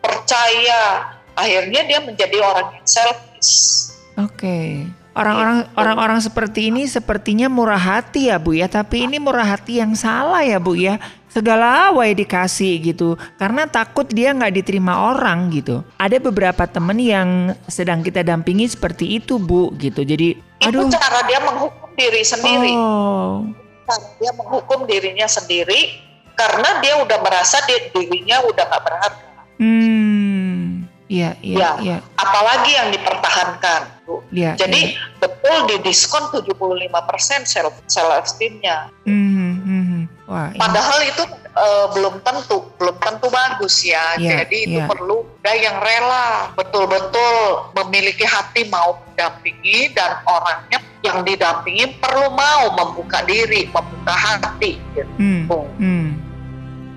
percaya. 0.00 1.12
Akhirnya 1.36 1.84
dia 1.84 2.00
menjadi 2.00 2.36
orang 2.40 2.72
yang 2.80 2.88
selfish. 2.88 3.92
Oke. 4.16 4.36
Okay. 4.36 4.99
Orang-orang 5.10 5.66
orang-orang 5.74 6.22
seperti 6.22 6.70
ini 6.70 6.86
sepertinya 6.86 7.50
murah 7.50 7.80
hati 7.80 8.30
ya 8.30 8.38
Bu 8.38 8.54
ya, 8.54 8.70
tapi 8.70 9.10
ini 9.10 9.18
murah 9.18 9.42
hati 9.42 9.82
yang 9.82 9.98
salah 9.98 10.46
ya 10.46 10.62
Bu 10.62 10.78
ya. 10.78 11.02
Segala 11.30 11.94
wae 11.94 12.14
dikasih 12.14 12.78
gitu. 12.82 13.18
Karena 13.38 13.66
takut 13.66 14.06
dia 14.10 14.34
nggak 14.34 14.50
diterima 14.62 15.14
orang 15.14 15.50
gitu. 15.54 15.82
Ada 15.98 16.18
beberapa 16.18 16.66
temen 16.66 16.98
yang 16.98 17.54
sedang 17.70 18.02
kita 18.02 18.26
dampingi 18.26 18.66
seperti 18.66 19.18
itu 19.18 19.38
bu 19.38 19.70
gitu. 19.78 20.02
Jadi 20.02 20.34
aduh. 20.66 20.90
itu 20.90 20.94
cara 20.98 21.22
dia 21.26 21.38
menghukum 21.38 21.90
diri 21.94 22.22
sendiri. 22.26 22.72
Oh. 22.74 23.46
cara 23.86 24.06
dia 24.22 24.32
menghukum 24.38 24.86
dirinya 24.86 25.26
sendiri 25.26 25.98
karena 26.38 26.78
dia 26.82 26.94
udah 26.98 27.18
merasa 27.18 27.58
dirinya 27.66 28.42
udah 28.46 28.64
nggak 28.66 28.82
berharga. 28.86 29.30
Hmm. 29.58 30.88
Iya, 31.10 31.34
iya, 31.42 31.58
ya, 31.58 31.70
iya. 31.82 31.96
Apalagi 32.14 32.70
yang 32.70 32.94
dipertahankan, 32.94 33.99
Bu. 34.10 34.26
Ya, 34.34 34.58
Jadi 34.58 34.98
ya. 34.98 35.06
betul 35.22 35.70
di 35.70 35.76
diskon 35.86 36.34
75% 36.34 37.46
self 37.46 37.78
self 37.86 38.26
esteemnya. 38.26 38.90
Mm 39.06 39.30
-hmm. 39.30 40.00
Wah, 40.26 40.50
Padahal 40.54 40.98
itu 41.06 41.22
uh, 41.54 41.86
belum 41.94 42.18
tentu, 42.22 42.66
belum 42.78 42.94
tentu 43.02 43.26
bagus 43.30 43.84
ya. 43.86 44.16
ya 44.18 44.42
Jadi 44.42 44.56
itu 44.66 44.78
ya. 44.82 44.86
perlu 44.86 45.26
ada 45.42 45.54
yang 45.58 45.82
rela 45.82 46.54
betul-betul 46.54 47.66
memiliki 47.74 48.22
hati 48.22 48.70
mau 48.70 49.02
mendampingi 49.06 49.90
dan 49.94 50.22
orangnya 50.26 50.78
yang 51.02 51.24
didampingi 51.26 51.98
perlu 51.98 52.30
mau 52.30 52.70
membuka 52.78 53.26
diri, 53.26 53.66
membuka 53.74 54.14
hati. 54.14 54.78
Gitu. 54.94 55.10
Hmm. 55.18 55.50
Hmm. 55.78 56.14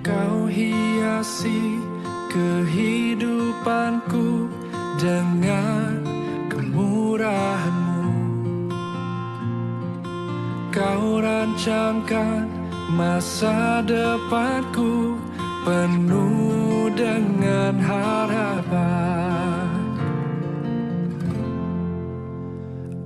Kau 0.06 0.46
hiasi 0.46 1.82
kehidupanku 2.30 4.46
dengan 5.02 5.73
kemurahanmu. 7.14 8.10
Kau 10.74 11.22
rancangkan 11.22 12.50
masa 12.90 13.78
depanku 13.86 15.14
penuh 15.62 16.90
dengan 16.98 17.78
harapan. 17.78 19.70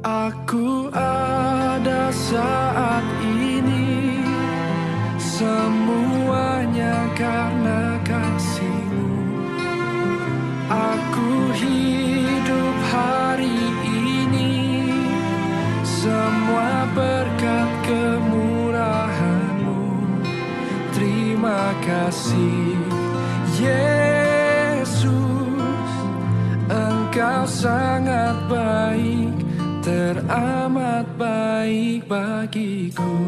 Aku 0.00 0.88
ada 0.96 2.08
saat 2.08 3.04
ini 3.28 4.24
semuanya 5.20 6.96
karena 7.12 8.00
kasihmu. 8.08 9.20
Aku 10.72 11.52
hidup 11.52 12.76
hari 12.88 13.52
ini 13.52 13.88
Semua 16.08 16.88
berkat 16.96 17.68
kemurahanmu. 17.84 19.84
Terima 20.96 21.76
kasih 21.84 22.80
Yesus. 23.60 25.04
Engkau 26.72 27.44
sangat 27.44 28.40
baik 28.48 29.36
Teramat 29.84 31.04
baik 31.20 32.08
bagiku. 32.08 33.20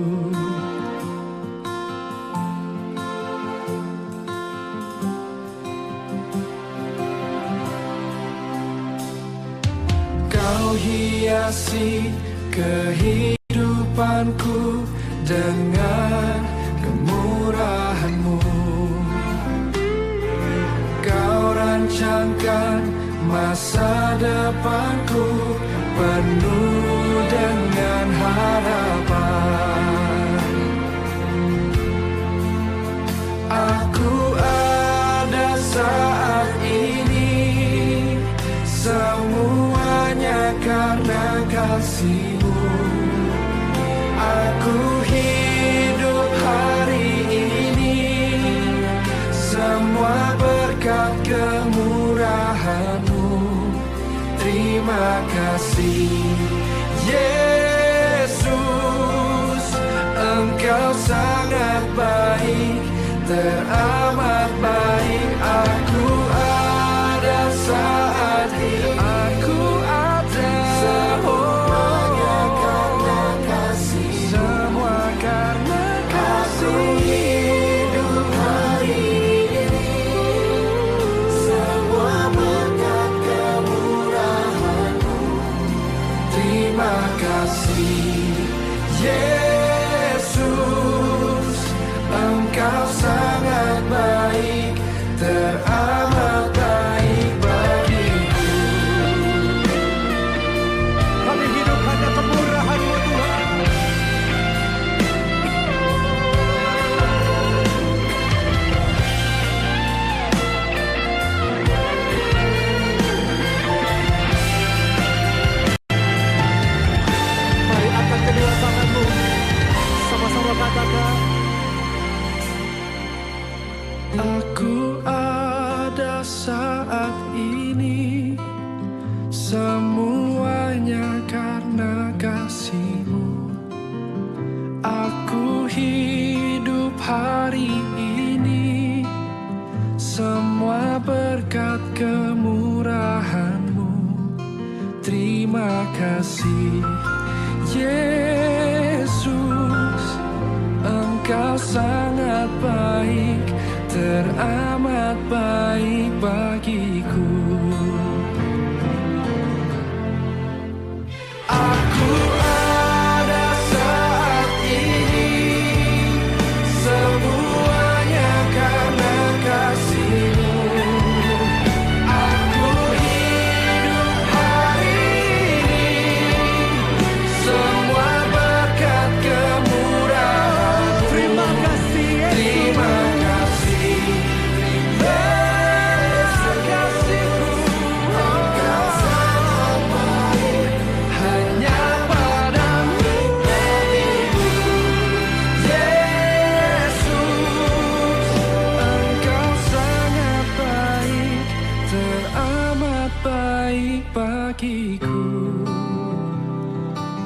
Hiasi 10.80 12.08
kehidupanku 12.60 14.84
dengan 15.24 16.44
kemurahanmu. 16.84 18.36
Kau 21.00 21.56
rancangkan 21.56 22.84
masa 23.24 24.12
depanku 24.20 25.09
kasih 55.60 56.24
Yesus 57.04 58.40
Engkau 60.16 60.96
sangat 61.04 61.84
baik 61.92 62.80
Teramat 63.28 64.39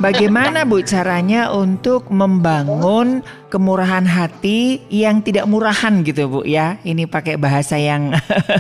Bagaimana 0.05 0.69
Bu 0.69 0.85
caranya 0.85 1.49
untuk 1.49 2.13
membangun 2.13 3.25
kemurahan 3.49 4.05
hati 4.05 4.85
yang 4.93 5.25
tidak 5.25 5.49
murahan 5.49 6.05
gitu 6.05 6.29
Bu 6.29 6.41
ya? 6.45 6.77
Ini 6.85 7.09
pakai 7.09 7.41
bahasa 7.41 7.81
yang 7.81 8.13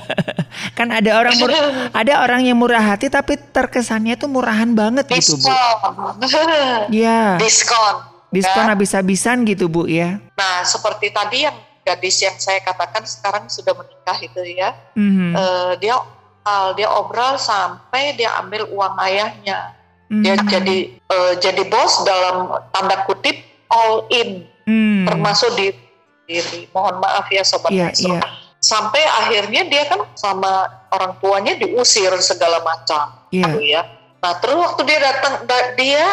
kan 0.78 0.88
ada 0.88 1.20
orang 1.20 1.36
murah, 1.36 1.60
ada 2.00 2.24
orang 2.24 2.48
yang 2.48 2.56
murah 2.56 2.80
hati 2.80 3.12
tapi 3.12 3.36
terkesannya 3.36 4.16
tuh 4.16 4.32
murahan 4.32 4.72
banget 4.72 5.04
gitu 5.12 5.36
Bu. 5.36 5.52
Ya. 6.88 7.36
Diskon. 7.36 8.08
Diskon 8.32 8.64
ya. 8.64 8.72
habis-habisan 8.72 9.44
gitu 9.44 9.68
Bu 9.68 9.84
ya. 9.84 10.24
Nah 10.40 10.64
seperti 10.64 11.12
tadi 11.12 11.44
yang 11.44 11.60
gadis 11.84 12.24
yang 12.24 12.40
saya 12.40 12.64
katakan 12.64 13.04
sekarang 13.04 13.52
sudah 13.52 13.76
menikah 13.76 14.16
itu 14.16 14.40
ya. 14.56 14.72
Mm-hmm. 14.96 15.30
Uh, 15.36 15.72
dia 15.76 16.00
uh, 16.48 16.72
dia 16.72 16.88
obrol 16.88 17.36
sampai 17.36 18.16
dia 18.16 18.32
ambil 18.40 18.64
uang 18.72 18.96
ayahnya 19.04 19.83
dia 20.12 20.36
hmm. 20.36 20.46
jadi 20.46 20.78
uh, 21.08 21.32
jadi 21.40 21.62
bos 21.72 22.04
dalam 22.04 22.60
tanda 22.76 23.08
kutip 23.08 23.40
all 23.72 24.04
in, 24.12 24.44
hmm. 24.68 25.08
termasuk 25.08 25.50
di 25.56 25.72
diri. 26.28 26.68
Mohon 26.72 27.04
maaf 27.04 27.26
ya 27.32 27.44
sobat 27.44 27.72
yeah, 27.72 27.90
yeah. 27.96 28.20
Sampai 28.60 29.00
akhirnya 29.00 29.68
dia 29.68 29.84
kan 29.88 30.08
sama 30.16 30.68
orang 30.92 31.20
tuanya 31.20 31.52
diusir 31.60 32.12
segala 32.20 32.64
macam, 32.64 33.12
yeah. 33.28 33.44
gitu 33.44 33.58
ya. 33.64 33.82
Nah 34.24 34.40
terus 34.40 34.56
waktu 34.56 34.88
dia 34.88 34.98
datang, 35.04 35.34
da, 35.44 35.58
dia 35.76 36.04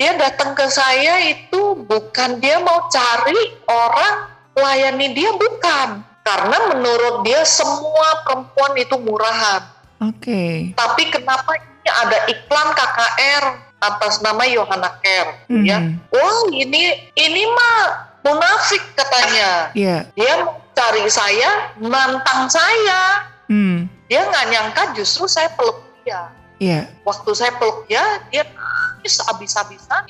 dia 0.00 0.12
datang 0.16 0.56
ke 0.56 0.64
saya 0.72 1.28
itu 1.28 1.76
bukan 1.84 2.40
dia 2.40 2.56
mau 2.64 2.88
cari 2.88 3.36
orang 3.68 4.32
layani 4.56 5.12
dia 5.12 5.32
bukan, 5.36 6.00
karena 6.24 6.56
menurut 6.72 7.20
dia 7.24 7.44
semua 7.44 8.24
perempuan 8.24 8.72
itu 8.80 8.96
murahan. 8.96 9.60
Oke. 10.00 10.16
Okay. 10.16 10.54
Tapi 10.80 11.02
kenapa 11.12 11.60
ada 11.84 12.18
iklan 12.32 12.68
KKR 12.72 13.44
atas 13.80 14.20
nama 14.20 14.44
Yohana 14.44 14.96
Care 15.00 15.44
mm 15.48 15.60
-hmm. 15.60 15.64
ya. 15.64 15.78
Wah, 16.12 16.48
ini 16.52 17.12
ini 17.16 17.42
mah 17.52 18.08
munafik 18.24 18.80
katanya. 18.96 19.72
Yeah. 19.72 20.08
Dia 20.16 20.48
cari 20.76 21.04
saya, 21.08 21.76
nantang 21.80 22.48
saya. 22.52 23.28
Mm. 23.48 23.88
Dia 24.08 24.20
nggak 24.28 24.46
nyangka 24.52 24.82
justru 24.96 25.28
saya 25.28 25.52
peluk 25.56 25.80
dia. 26.04 26.32
Yeah. 26.60 26.84
Waktu 27.08 27.32
saya 27.32 27.52
peluk 27.56 27.88
dia, 27.88 28.04
dia 28.28 28.44
nangis 28.44 29.20
habis-habisan. 29.24 30.04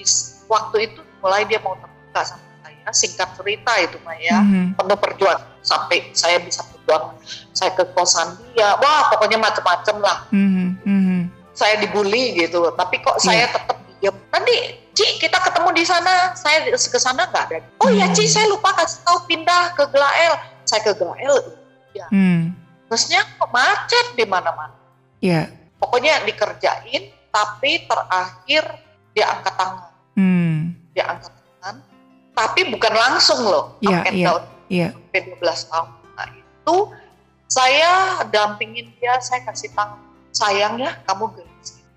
Waktu 0.50 0.76
itu 0.90 1.00
mulai 1.22 1.46
dia 1.46 1.62
mau 1.62 1.78
terbuka 1.78 2.22
sama 2.26 2.46
saya. 2.62 2.90
Singkat 2.90 3.38
cerita 3.38 3.72
itu 3.78 3.98
mah 4.02 4.18
ya, 4.18 4.38
mm 4.38 4.46
-hmm. 4.50 4.66
penuh 4.78 4.98
perjuangan 4.98 5.49
sampai 5.60 6.12
saya 6.16 6.40
bisa 6.40 6.64
berjuang. 6.66 7.16
Saya 7.52 7.76
ke 7.76 7.84
kosan 7.92 8.40
dia, 8.56 8.76
wah 8.80 9.12
pokoknya 9.12 9.38
macam-macam 9.38 9.96
lah. 10.00 10.18
Mm 10.32 10.48
-hmm 10.80 11.20
saya 11.60 11.76
dibully 11.76 12.40
gitu. 12.40 12.72
Tapi 12.72 12.96
kok 13.04 13.20
yeah. 13.20 13.24
saya 13.24 13.44
tetap 13.52 13.76
diam 14.00 14.16
nanti 14.32 14.80
Ci 14.96 15.06
kita 15.20 15.38
ketemu 15.44 15.68
di 15.76 15.84
sana. 15.84 16.32
Saya 16.32 16.66
ke 16.72 16.98
sana 16.98 17.28
nggak 17.28 17.44
ada. 17.52 17.58
Oh 17.84 17.92
ya 17.92 18.08
Ci 18.16 18.24
saya 18.24 18.48
lupa 18.48 18.72
kasih 18.72 19.04
tahu 19.04 19.28
pindah 19.28 19.76
ke 19.76 19.84
Glael. 19.92 20.34
Saya 20.64 20.80
ke 20.88 20.96
Glael 20.96 21.60
ya 21.90 22.06
hmm. 22.06 22.54
terusnya 22.86 23.26
kok 23.34 23.50
macet 23.50 24.14
di 24.14 24.22
mana-mana. 24.22 24.78
Yeah. 25.20 25.52
pokoknya 25.76 26.22
dikerjain 26.24 27.12
tapi 27.28 27.84
terakhir 27.84 28.62
dia 29.12 29.26
angkat 29.26 29.54
tangan. 29.58 29.90
Hmm. 30.14 30.58
dia 30.94 31.04
angkat 31.10 31.34
tangan 31.34 31.76
tapi 32.30 32.60
bukan 32.70 32.94
langsung 32.94 33.42
loh. 33.42 33.74
Yeah, 33.82 34.06
angkat 34.06 34.14
yeah, 34.16 34.38
yeah. 34.70 34.94
sampai 34.94 35.34
12 35.36 35.70
tahun 35.70 35.88
nah 36.14 36.28
itu 36.30 36.76
saya 37.50 38.22
dampingin 38.30 38.94
dia 39.02 39.18
saya 39.18 39.42
kasih 39.44 39.74
tangan 39.74 39.98
sayang 40.30 40.78
ya 40.78 40.94
kamu 41.04 41.34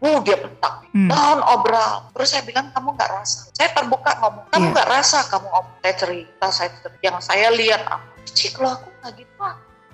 Uh, 0.04 0.20
dia 0.20 0.36
bentak. 0.36 0.84
Hmm. 0.92 1.08
Obral. 1.48 2.12
Terus 2.12 2.36
saya 2.36 2.44
bilang 2.44 2.76
kamu 2.76 2.92
nggak 2.92 3.08
rasa. 3.08 3.48
Saya 3.56 3.72
terbuka 3.72 4.20
ngomong. 4.20 4.52
Kamu 4.52 4.66
iya. 4.68 4.74
nggak 4.76 4.88
yeah. 4.92 5.00
rasa 5.00 5.20
kamu 5.32 5.48
om. 5.48 5.68
Saya 5.80 5.96
cerita, 5.96 6.46
saya 6.52 6.70
cerita. 6.76 7.00
Yang 7.00 7.18
saya 7.24 7.48
lihat 7.56 7.82
aku. 7.88 8.08
Cik, 8.28 8.52
kalau 8.60 8.72
aku 8.76 8.88
nggak 9.00 9.12
gitu, 9.16 9.48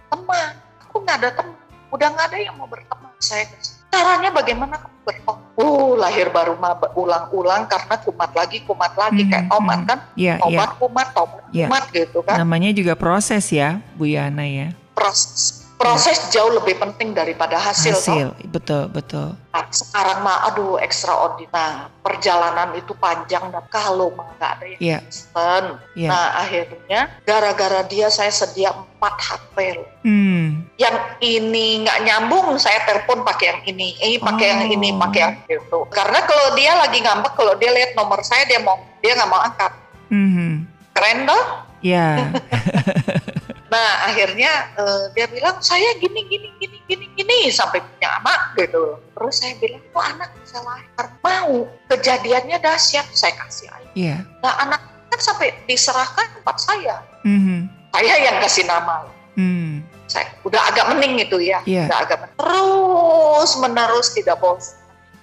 teman. 0.10 0.52
Aku 0.82 0.96
nggak 1.06 1.18
ada 1.22 1.30
teman. 1.38 1.58
Udah 1.94 2.08
nggak 2.10 2.26
ada 2.26 2.38
yang 2.42 2.58
mau 2.58 2.66
berteman. 2.66 3.14
Saya 3.22 3.46
caranya 3.90 4.30
bagaimana 4.32 4.76
kamu 4.78 4.98
berteman? 5.04 5.38
Uh, 5.60 5.92
lahir 6.00 6.32
baru 6.32 6.56
mah 6.56 6.78
ulang-ulang 6.96 7.68
karena 7.68 7.96
kumat 8.00 8.32
lagi, 8.32 8.58
kumat 8.64 8.94
lagi 8.96 9.22
hmm, 9.26 9.32
kayak 9.34 9.46
tomat 9.52 9.80
hmm. 9.84 9.90
kan. 9.90 10.00
Yeah, 10.16 10.38
tomat, 10.40 10.54
yeah. 10.54 10.80
kumat, 10.80 11.08
tomat, 11.12 11.42
yeah. 11.52 11.68
kumat 11.68 11.84
gitu 11.92 12.20
kan. 12.24 12.36
Namanya 12.40 12.72
juga 12.72 12.94
proses 12.96 13.44
ya, 13.52 13.84
Bu 13.98 14.08
Yana 14.08 14.46
ya. 14.48 14.72
Proses 15.00 15.60
proses 15.80 16.20
ya. 16.28 16.44
jauh 16.44 16.52
lebih 16.60 16.76
penting 16.76 17.16
daripada 17.16 17.56
hasil. 17.56 17.96
Hasil, 17.96 18.36
toh. 18.36 18.52
betul 18.52 18.84
betul. 18.92 19.28
Nah, 19.56 19.66
sekarang 19.72 20.20
mah 20.28 20.52
aduh 20.52 20.76
extraordinary. 20.84 21.48
Nah, 21.56 21.88
perjalanan 22.04 22.76
itu 22.76 22.92
panjang 23.00 23.48
dan 23.48 23.64
kalau 23.72 24.12
mah 24.12 24.28
nggak 24.36 24.52
ada 24.60 24.66
yang 24.76 24.82
yeah. 24.84 25.00
instan. 25.08 25.80
Yeah. 25.96 26.12
Nah 26.12 26.28
akhirnya 26.44 27.00
gara-gara 27.24 27.82
dia 27.88 28.12
saya 28.12 28.28
sedia 28.28 28.76
empat 28.76 29.16
HP 29.24 29.56
loh. 29.80 29.88
Hmm. 30.04 30.68
Yang 30.76 30.98
ini 31.24 31.88
nggak 31.88 32.00
nyambung 32.04 32.60
saya 32.60 32.84
telepon 32.84 33.24
pakai 33.24 33.56
yang 33.56 33.62
ini, 33.72 33.96
eh 34.04 34.20
pakai 34.20 34.46
oh. 34.46 34.52
yang 34.52 34.62
ini, 34.68 34.90
oh. 34.92 35.00
pakai 35.00 35.20
yang 35.24 35.36
itu. 35.48 35.80
Karena 35.96 36.20
kalau 36.28 36.48
dia 36.60 36.76
lagi 36.76 37.00
ngambek, 37.00 37.34
kalau 37.40 37.56
dia 37.56 37.72
lihat 37.72 37.96
nomor 37.96 38.20
saya 38.28 38.44
dia 38.52 38.60
mau 38.60 38.76
dia 39.00 39.16
nggak 39.16 39.32
mau 39.32 39.40
angkat. 39.48 39.72
Mm 40.12 40.28
-hmm. 40.28 40.52
Keren 40.92 41.20
dong? 41.24 41.46
Ya. 41.80 42.36
Yeah. 42.36 43.24
Nah 43.70 44.10
akhirnya 44.10 44.74
uh, 44.82 45.14
dia 45.14 45.30
bilang 45.30 45.62
saya 45.62 45.94
gini 46.02 46.26
gini 46.26 46.50
gini 46.58 46.78
gini 46.90 47.06
gini 47.14 47.38
sampai 47.54 47.86
punya 47.86 48.10
anak 48.18 48.58
gitu. 48.58 48.98
Terus 49.14 49.36
saya 49.38 49.54
bilang 49.62 49.82
kok 49.94 50.06
anak 50.18 50.30
bisa 50.42 50.58
lahir 50.66 51.08
mau 51.22 51.54
kejadiannya 51.94 52.58
dahsyat 52.58 53.06
saya 53.14 53.34
kasih 53.38 53.70
aja. 53.70 53.90
Yeah. 53.94 54.20
Nah 54.42 54.54
anak 54.66 54.82
kan 55.14 55.20
sampai 55.22 55.54
diserahkan 55.70 56.42
tempat 56.42 56.58
saya. 56.58 57.06
Mm-hmm. 57.22 57.60
Saya 57.94 58.16
yang 58.18 58.38
kasih 58.42 58.66
nama. 58.66 59.06
Mm. 59.38 59.86
Saya 60.10 60.26
udah 60.42 60.62
agak 60.74 60.86
mening 60.98 61.22
itu 61.22 61.38
ya. 61.38 61.62
Yeah. 61.70 61.86
Udah 61.94 62.00
agak 62.10 62.18
mening. 62.26 62.38
Terus 62.42 63.52
menerus 63.62 64.08
tidak 64.18 64.42
bos. 64.42 64.74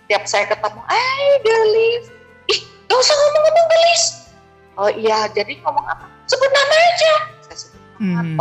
Tiap 0.06 0.22
saya 0.22 0.46
ketemu, 0.46 0.78
eh 0.87 1.35
gelis, 1.42 2.04
ih 2.46 2.61
gak 2.87 2.94
usah 2.94 3.11
ngomong-ngomong 3.11 3.66
gelis. 3.74 4.02
Oh 4.78 4.90
iya, 4.94 5.26
jadi 5.35 5.59
ngomong 5.66 5.82
apa? 5.82 6.06
Sebut 6.30 6.46
nama 6.46 6.76
aja 6.94 7.36
hmm. 7.98 8.38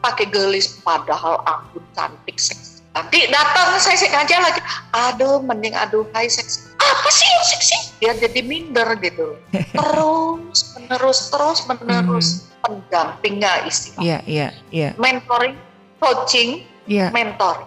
pakai 0.00 0.26
gelis 0.32 0.80
padahal 0.80 1.44
aku 1.44 1.82
cantik 1.92 2.40
seksi 2.40 2.80
nanti 2.90 3.30
datang 3.30 3.78
saya 3.78 3.96
sengaja 3.98 4.36
lagi. 4.42 4.60
Aduh 4.90 5.38
mending 5.42 5.74
aduh 5.78 6.06
hai 6.14 6.26
seksi 6.26 6.74
apa 6.80 7.08
sih 7.12 7.26
yang 7.28 7.44
seksi 7.46 7.76
dia 8.02 8.12
jadi 8.18 8.40
minder 8.42 8.88
gitu. 8.98 9.38
Terus 9.78 10.58
menerus 10.76 11.18
terus 11.30 11.58
menerus. 11.66 12.28
Hmm. 12.30 12.48
pendampingnya 12.60 13.64
istilah. 13.64 14.04
Iya 14.04 14.18
iya 14.28 14.48
iya. 14.68 14.88
Mentoring 15.00 15.56
coaching 15.96 16.68
yeah. 16.84 17.08
mentor. 17.08 17.66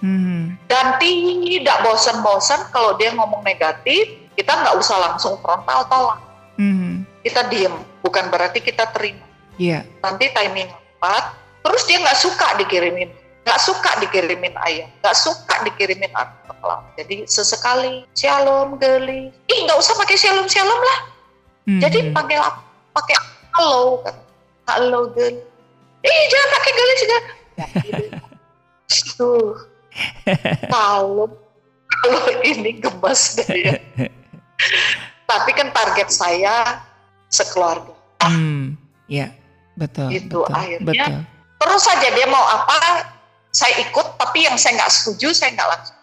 Hmm. 0.00 0.56
dan 0.64 0.96
tidak 0.96 1.84
bosan-bosan 1.84 2.72
kalau 2.72 2.96
dia 2.96 3.12
ngomong 3.12 3.44
negatif 3.44 4.16
kita 4.32 4.48
nggak 4.48 4.80
usah 4.80 4.96
langsung 4.96 5.36
frontal 5.44 5.84
tolak. 5.92 6.20
Hmm. 6.56 7.04
kita 7.20 7.44
diem 7.52 7.76
bukan 8.00 8.32
berarti 8.32 8.64
kita 8.64 8.88
terima 8.96 9.20
Iya. 9.60 9.84
Nanti 10.00 10.32
timing 10.32 10.72
tepat, 10.72 11.36
terus 11.60 11.84
dia 11.84 12.00
nggak 12.00 12.16
suka 12.16 12.56
dikirimin. 12.56 13.12
nggak 13.40 13.56
suka 13.56 13.96
dikirimin 14.04 14.52
ayam, 14.68 14.84
nggak 15.00 15.16
suka 15.16 15.64
dikirimin 15.64 16.12
akhlak. 16.12 16.92
Jadi 17.00 17.24
sesekali 17.24 18.04
shalom 18.12 18.76
geli, 18.76 19.32
ih 19.32 19.58
nggak 19.64 19.80
usah 19.80 19.96
pakai 19.96 20.16
shalom 20.20 20.44
shalom 20.44 20.76
lah. 20.76 21.00
Hmm. 21.64 21.80
Jadi 21.80 22.12
panggil 22.12 22.36
pakai 22.92 23.16
halo 23.56 24.04
kan, 24.04 24.12
halo 24.68 25.08
geli. 25.16 25.40
Ih 26.04 26.20
jangan 26.28 26.48
pakai 26.52 26.72
geli 26.76 26.94
juga. 27.00 27.18
Tuh, 29.16 29.56
kalau 30.68 31.32
kalau 31.88 32.24
ini 32.44 32.76
gemas 32.76 33.40
deh. 33.40 33.80
Tapi 35.32 35.50
kan 35.56 35.72
target 35.72 36.12
saya 36.12 36.84
sekeluarga. 37.32 37.96
Hmm, 38.20 38.76
ya 39.08 39.39
betul. 39.80 40.08
Itu 40.12 40.44
betul, 40.44 40.52
akhirnya 40.52 41.06
betul. 41.08 41.20
terus 41.60 41.82
saja 41.88 42.08
dia 42.12 42.26
mau 42.28 42.44
apa 42.44 42.76
saya 43.50 43.82
ikut 43.82 44.06
tapi 44.16 44.46
yang 44.46 44.54
saya 44.54 44.78
nggak 44.78 44.92
setuju 44.94 45.34
saya 45.34 45.50
nggak 45.58 45.68
langsung 45.68 45.98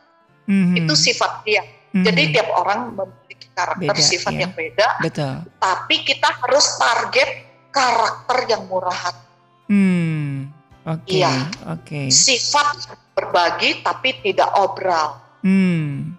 mm-hmm. 0.51 0.79
itu 0.83 0.93
sifat 0.93 1.31
dia 1.47 1.63
mm-hmm. 1.63 2.03
jadi 2.03 2.21
tiap 2.35 2.49
orang 2.51 2.79
memiliki 2.91 3.47
karakter 3.55 3.95
beda, 3.95 4.03
sifat 4.03 4.31
ya. 4.35 4.39
yang 4.43 4.53
beda 4.53 4.87
betul 4.99 5.35
tapi 5.57 5.95
kita 6.03 6.29
harus 6.43 6.65
target 6.75 7.29
karakter 7.71 8.37
yang 8.51 8.63
murah 8.67 8.95
hati 8.95 9.27
hmm. 9.71 10.51
oke 10.87 11.03
okay. 11.03 11.23
iya 11.23 11.33
oke 11.71 11.83
okay. 11.83 12.05
sifat 12.11 12.91
berbagi 13.15 13.81
tapi 13.81 14.17
tidak 14.21 14.49
obral 14.59 15.23
hmm. 15.41 16.11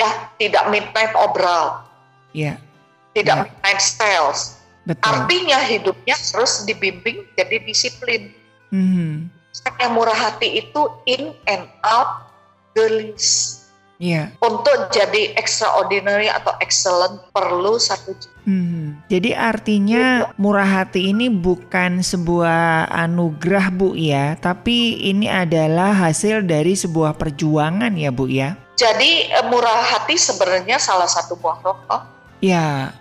ya 0.00 0.32
tidak 0.40 0.64
midnight 0.72 1.12
obral 1.18 1.84
ya 2.32 2.54
yeah. 2.54 2.56
tidak 3.12 3.36
yeah. 3.36 3.44
midnight 3.46 3.80
sales 3.82 4.59
Betul. 4.80 5.04
artinya 5.04 5.60
hidupnya 5.60 6.16
harus 6.16 6.64
dibimbing 6.64 7.28
jadi 7.36 7.56
disiplin 7.62 8.32
hmm 8.72 9.40
yang 9.80 9.92
murah 9.96 10.14
hati 10.16 10.60
itu 10.60 10.82
in 11.08 11.32
and 11.48 11.64
out 11.82 12.28
gelis. 12.76 13.56
Iya. 14.00 14.32
Untuk 14.40 14.88
jadi 14.96 15.36
extraordinary 15.36 16.32
atau 16.32 16.56
excellent 16.64 17.20
perlu 17.36 17.76
satu 17.76 18.16
Hmm. 18.48 18.96
Jadi 19.12 19.36
artinya 19.36 20.32
murah 20.40 20.64
hati 20.64 21.12
ini 21.12 21.28
bukan 21.28 22.00
sebuah 22.00 22.88
anugerah 22.88 23.68
Bu 23.68 23.92
ya, 23.92 24.40
tapi 24.40 24.96
ini 25.04 25.28
adalah 25.28 25.92
hasil 25.92 26.48
dari 26.48 26.72
sebuah 26.72 27.20
perjuangan 27.20 27.92
ya 28.00 28.08
Bu 28.08 28.24
ya. 28.32 28.56
Jadi 28.80 29.28
eh, 29.28 29.44
murah 29.44 29.84
hati 29.84 30.16
sebenarnya 30.16 30.80
salah 30.80 31.04
satu 31.04 31.36
buah 31.36 31.60
rokok. 31.60 32.02
Ya. 32.40 32.96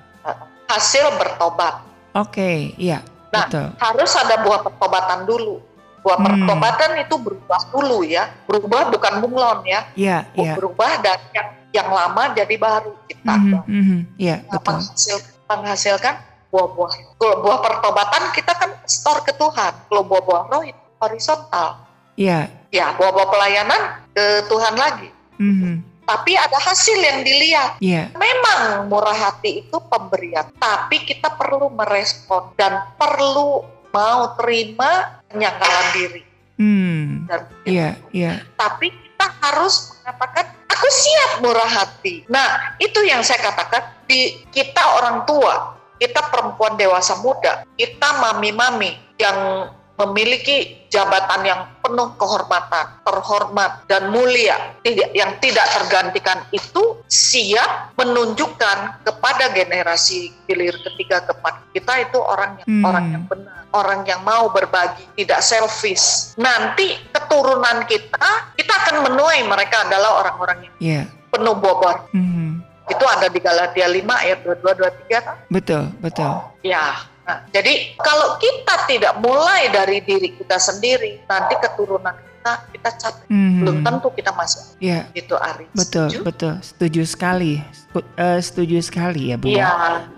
Hasil 0.70 1.18
bertobat. 1.18 1.82
Oke, 2.14 2.38
okay, 2.38 2.58
iya. 2.78 3.02
Nah, 3.34 3.46
betul. 3.50 3.68
harus 3.82 4.12
ada 4.18 4.42
buah 4.46 4.62
pertobatan 4.62 5.26
dulu. 5.26 5.58
Buah 6.06 6.18
hmm. 6.18 6.26
pertobatan 6.30 6.92
itu 7.02 7.16
berubah 7.18 7.62
dulu 7.74 8.00
ya. 8.06 8.30
Berubah 8.46 8.94
bukan 8.94 9.14
bunglon 9.22 9.60
ya. 9.66 9.90
Iya, 9.98 10.18
iya. 10.38 10.54
Berubah 10.54 11.02
dari 11.02 11.26
yang 11.34 11.50
yang 11.70 11.90
lama 11.90 12.24
jadi 12.34 12.56
baru 12.58 12.94
kita. 13.06 13.34
Mm 13.34 13.46
-hmm, 13.46 13.62
mm 13.66 13.84
-hmm. 13.84 14.00
Iya, 14.18 14.36
nah, 14.46 14.58
betul. 14.58 14.74
Menghasil, 14.78 15.18
menghasilkan 15.46 16.16
buah-buah. 16.50 16.92
Kalau 17.18 17.36
buah 17.46 17.60
pertobatan 17.62 18.24
kita 18.34 18.54
kan 18.58 18.70
store 18.90 19.22
ke 19.22 19.34
Tuhan. 19.38 19.74
Kalau 19.86 20.04
buah-buah 20.06 20.44
roh 20.50 20.64
itu 20.66 20.82
horizontal. 20.98 21.86
Iya. 22.18 22.50
Ya, 22.70 22.94
buah-buah 22.98 23.30
pelayanan 23.30 23.82
ke 24.14 24.26
Tuhan 24.50 24.74
lagi. 24.78 25.10
Mm 25.38 25.54
-hmm. 25.54 25.74
Tapi 26.10 26.34
ada 26.34 26.58
hasil 26.58 26.98
yang 26.98 27.22
dilihat. 27.22 27.78
Iya. 27.78 28.10
Memang 28.18 28.90
murah 28.90 29.14
hati 29.14 29.62
itu 29.62 29.78
pemberian, 29.78 30.50
tapi 30.58 31.06
kita 31.06 31.38
perlu 31.38 31.70
merespon 31.70 32.50
dan 32.58 32.90
perlu 32.98 33.62
mau 33.94 34.34
terima 34.42 35.22
penyangkalan 35.30 35.88
diri. 35.94 36.24
Hmm. 36.58 37.30
Iya, 37.62 37.94
iya. 38.10 38.42
Tapi 38.58 38.90
kita 38.90 39.28
harus 39.46 39.94
mengatakan 40.02 40.46
aku 40.66 40.88
siap 40.90 41.32
murah 41.46 41.70
hati. 41.70 42.26
Nah, 42.26 42.76
itu 42.82 43.06
yang 43.06 43.22
saya 43.22 43.46
katakan 43.46 44.02
di 44.10 44.42
kita 44.50 44.82
orang 44.98 45.30
tua, 45.30 45.78
kita 46.02 46.26
perempuan 46.34 46.74
dewasa 46.74 47.22
muda, 47.22 47.70
kita 47.78 48.10
mami-mami 48.18 48.98
yang 49.22 49.70
memiliki 50.00 50.80
jabatan 50.88 51.44
yang 51.44 51.62
penuh 51.84 52.16
kehormatan, 52.16 53.04
terhormat 53.04 53.84
dan 53.92 54.10
mulia, 54.16 54.80
tidak 54.80 55.12
yang 55.12 55.36
tidak 55.44 55.68
tergantikan 55.76 56.40
itu 56.56 57.04
siap 57.12 57.92
menunjukkan 58.00 59.04
kepada 59.04 59.52
generasi 59.52 60.32
hilir 60.48 60.74
ketiga 60.80 61.28
keempat 61.28 61.68
kita 61.76 61.94
itu 62.08 62.18
orang 62.18 62.56
yang 62.64 62.70
hmm. 62.72 62.84
orang 62.88 63.06
yang 63.12 63.24
benar, 63.28 63.60
orang 63.76 64.02
yang 64.08 64.22
mau 64.24 64.48
berbagi, 64.50 65.04
tidak 65.20 65.44
selfish. 65.44 66.34
Nanti 66.40 66.96
keturunan 67.12 67.84
kita 67.84 68.56
kita 68.56 68.74
akan 68.88 68.96
menuai 69.12 69.44
mereka 69.46 69.84
adalah 69.84 70.24
orang-orang 70.24 70.72
yang 70.72 70.76
yeah. 70.80 71.06
penuh 71.28 71.60
bobot. 71.60 72.08
Hmm. 72.16 72.64
Itu 72.90 73.06
ada 73.06 73.30
di 73.30 73.38
Galatia 73.38 73.86
5 73.86 74.02
ayat 74.02 74.40
22 74.42 75.14
23 75.14 75.22
kan? 75.22 75.36
Betul, 75.54 75.84
betul. 76.02 76.42
Ya, 76.66 77.06
Nah, 77.30 77.46
jadi 77.54 77.94
kalau 78.02 78.42
kita 78.42 78.90
tidak 78.90 79.14
mulai 79.22 79.70
dari 79.70 80.02
diri 80.02 80.34
kita 80.34 80.58
sendiri, 80.58 81.22
nanti 81.30 81.54
keturunan 81.62 82.18
kita 82.18 82.54
kita 82.74 82.90
capek. 82.98 83.26
Hmm. 83.30 83.62
Belum 83.62 83.78
tentu 83.86 84.10
kita 84.18 84.34
masuk. 84.34 84.74
Iya. 84.82 85.06
Itu 85.14 85.38
Ari. 85.38 85.70
Betul, 85.70 86.10
setuju? 86.10 86.26
betul. 86.26 86.54
Setuju 86.66 87.02
sekali. 87.06 87.62
Uh, 87.94 88.42
setuju 88.42 88.82
sekali 88.82 89.30
ya, 89.30 89.38
Bu. 89.38 89.54
Iya. 89.54 89.70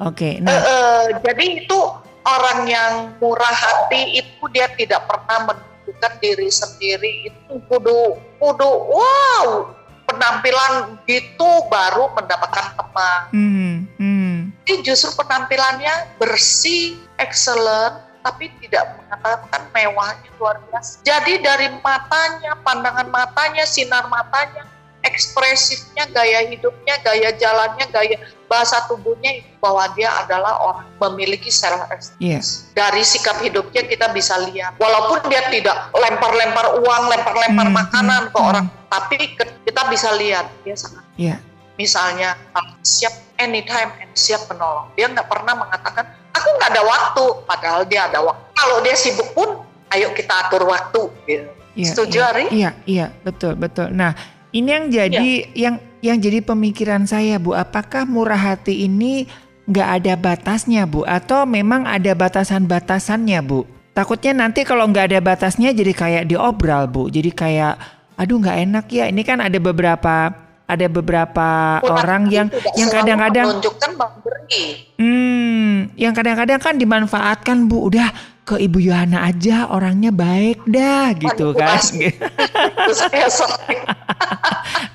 Oke. 0.08 0.16
Okay, 0.16 0.34
nah. 0.40 0.56
Uh, 0.56 0.64
uh, 0.64 1.04
jadi 1.20 1.68
itu 1.68 1.80
orang 2.24 2.60
yang 2.72 2.94
murah 3.20 3.52
hati 3.52 4.24
itu 4.24 4.44
dia 4.56 4.72
tidak 4.80 5.04
pernah 5.04 5.52
menunjukkan 5.52 6.14
diri 6.24 6.48
sendiri 6.48 7.28
itu 7.28 7.54
kudu 7.68 8.16
kudu 8.40 8.72
wow 8.88 9.68
penampilan 10.08 10.96
gitu 11.08 11.50
baru 11.68 12.12
mendapatkan 12.16 12.68
teman. 12.76 13.22
Hmm, 13.32 13.76
hmm. 14.00 14.31
Ini 14.68 14.86
justru 14.86 15.18
penampilannya 15.18 16.22
bersih, 16.22 17.02
excellent, 17.18 17.98
tapi 18.22 18.54
tidak 18.62 19.02
mengatakan 19.02 19.62
mewahnya 19.74 20.30
luar 20.38 20.62
biasa. 20.70 21.02
Jadi 21.02 21.42
dari 21.42 21.68
matanya, 21.82 22.54
pandangan 22.62 23.10
matanya, 23.10 23.66
sinar 23.66 24.06
matanya, 24.06 24.70
ekspresifnya, 25.02 26.06
gaya 26.14 26.46
hidupnya, 26.46 27.02
gaya 27.02 27.34
jalannya, 27.34 27.86
gaya 27.90 28.18
bahasa 28.46 28.86
tubuhnya 28.86 29.42
bahwa 29.58 29.90
dia 29.98 30.14
adalah 30.22 30.62
orang 30.62 30.88
memiliki 31.10 31.50
self 31.50 31.90
esteem. 31.90 32.38
Yes. 32.38 32.70
Dari 32.78 33.02
sikap 33.02 33.42
hidupnya 33.42 33.82
kita 33.90 34.14
bisa 34.14 34.38
lihat, 34.50 34.78
walaupun 34.78 35.26
dia 35.32 35.42
tidak 35.50 35.90
lempar-lempar 35.96 36.78
uang, 36.78 37.04
lempar-lempar 37.10 37.68
hmm, 37.68 37.78
makanan 37.82 38.22
hmm, 38.30 38.32
ke 38.34 38.38
orang, 38.38 38.66
tapi 38.94 39.16
kita 39.40 39.82
bisa 39.90 40.10
lihat 40.22 40.46
dia 40.62 40.78
sangat. 40.78 41.04
Yeah. 41.18 41.40
Misalnya 41.80 42.38
siap 42.86 43.31
anytime 43.42 43.90
and 44.00 44.14
siap 44.14 44.46
menolong. 44.48 44.90
Dia 44.94 45.10
nggak 45.10 45.28
pernah 45.28 45.54
mengatakan 45.58 46.06
aku 46.32 46.48
nggak 46.58 46.70
ada 46.72 46.84
waktu, 46.86 47.26
padahal 47.46 47.82
dia 47.90 48.08
ada 48.08 48.20
waktu. 48.22 48.44
Kalau 48.54 48.78
dia 48.86 48.96
sibuk 48.96 49.30
pun, 49.34 49.50
ayo 49.92 50.14
kita 50.14 50.48
atur 50.48 50.70
waktu. 50.70 51.02
Gitu. 51.26 51.50
Yeah, 51.72 51.88
Setuju 51.88 52.18
yeah, 52.20 52.32
Ari? 52.32 52.46
Iya, 52.52 52.72
iya, 52.84 53.06
betul, 53.24 53.56
betul. 53.56 53.90
Nah, 53.96 54.12
ini 54.52 54.70
yang 54.70 54.86
jadi 54.92 55.32
ya. 55.52 55.56
yang 55.56 55.76
yang 56.04 56.18
jadi 56.20 56.44
pemikiran 56.44 57.08
saya 57.08 57.40
Bu, 57.40 57.56
apakah 57.56 58.04
murah 58.04 58.40
hati 58.40 58.84
ini 58.86 59.30
nggak 59.70 59.90
ada 60.02 60.14
batasnya 60.20 60.84
Bu 60.84 61.08
atau 61.08 61.48
memang 61.48 61.88
ada 61.88 62.12
batasan-batasannya 62.12 63.40
Bu? 63.46 63.64
Takutnya 63.92 64.36
nanti 64.36 64.64
kalau 64.68 64.88
nggak 64.88 65.16
ada 65.16 65.20
batasnya 65.24 65.72
jadi 65.72 65.94
kayak 65.96 66.24
diobral 66.28 66.92
Bu, 66.92 67.08
jadi 67.08 67.32
kayak 67.32 67.74
aduh 68.20 68.38
nggak 68.44 68.58
enak 68.68 68.86
ya. 68.92 69.08
Ini 69.08 69.22
kan 69.24 69.40
ada 69.40 69.56
beberapa 69.62 70.41
ada 70.72 70.88
beberapa 70.88 71.84
orang 71.84 72.32
yang 72.32 72.48
yang 72.80 72.88
kadang-kadang 72.88 73.60
menunjukkan 73.60 73.92
memberi. 74.00 74.66
Hmm, 74.96 75.92
yang 76.00 76.16
kadang-kadang 76.16 76.60
kan 76.64 76.80
dimanfaatkan 76.80 77.68
Bu, 77.68 77.92
udah 77.92 78.08
ke 78.48 78.56
Ibu 78.58 78.80
Yohana 78.80 79.28
aja 79.28 79.70
orangnya 79.70 80.10
baik 80.10 80.64
dah 80.66 81.12
gitu 81.20 81.54
kan. 81.54 81.80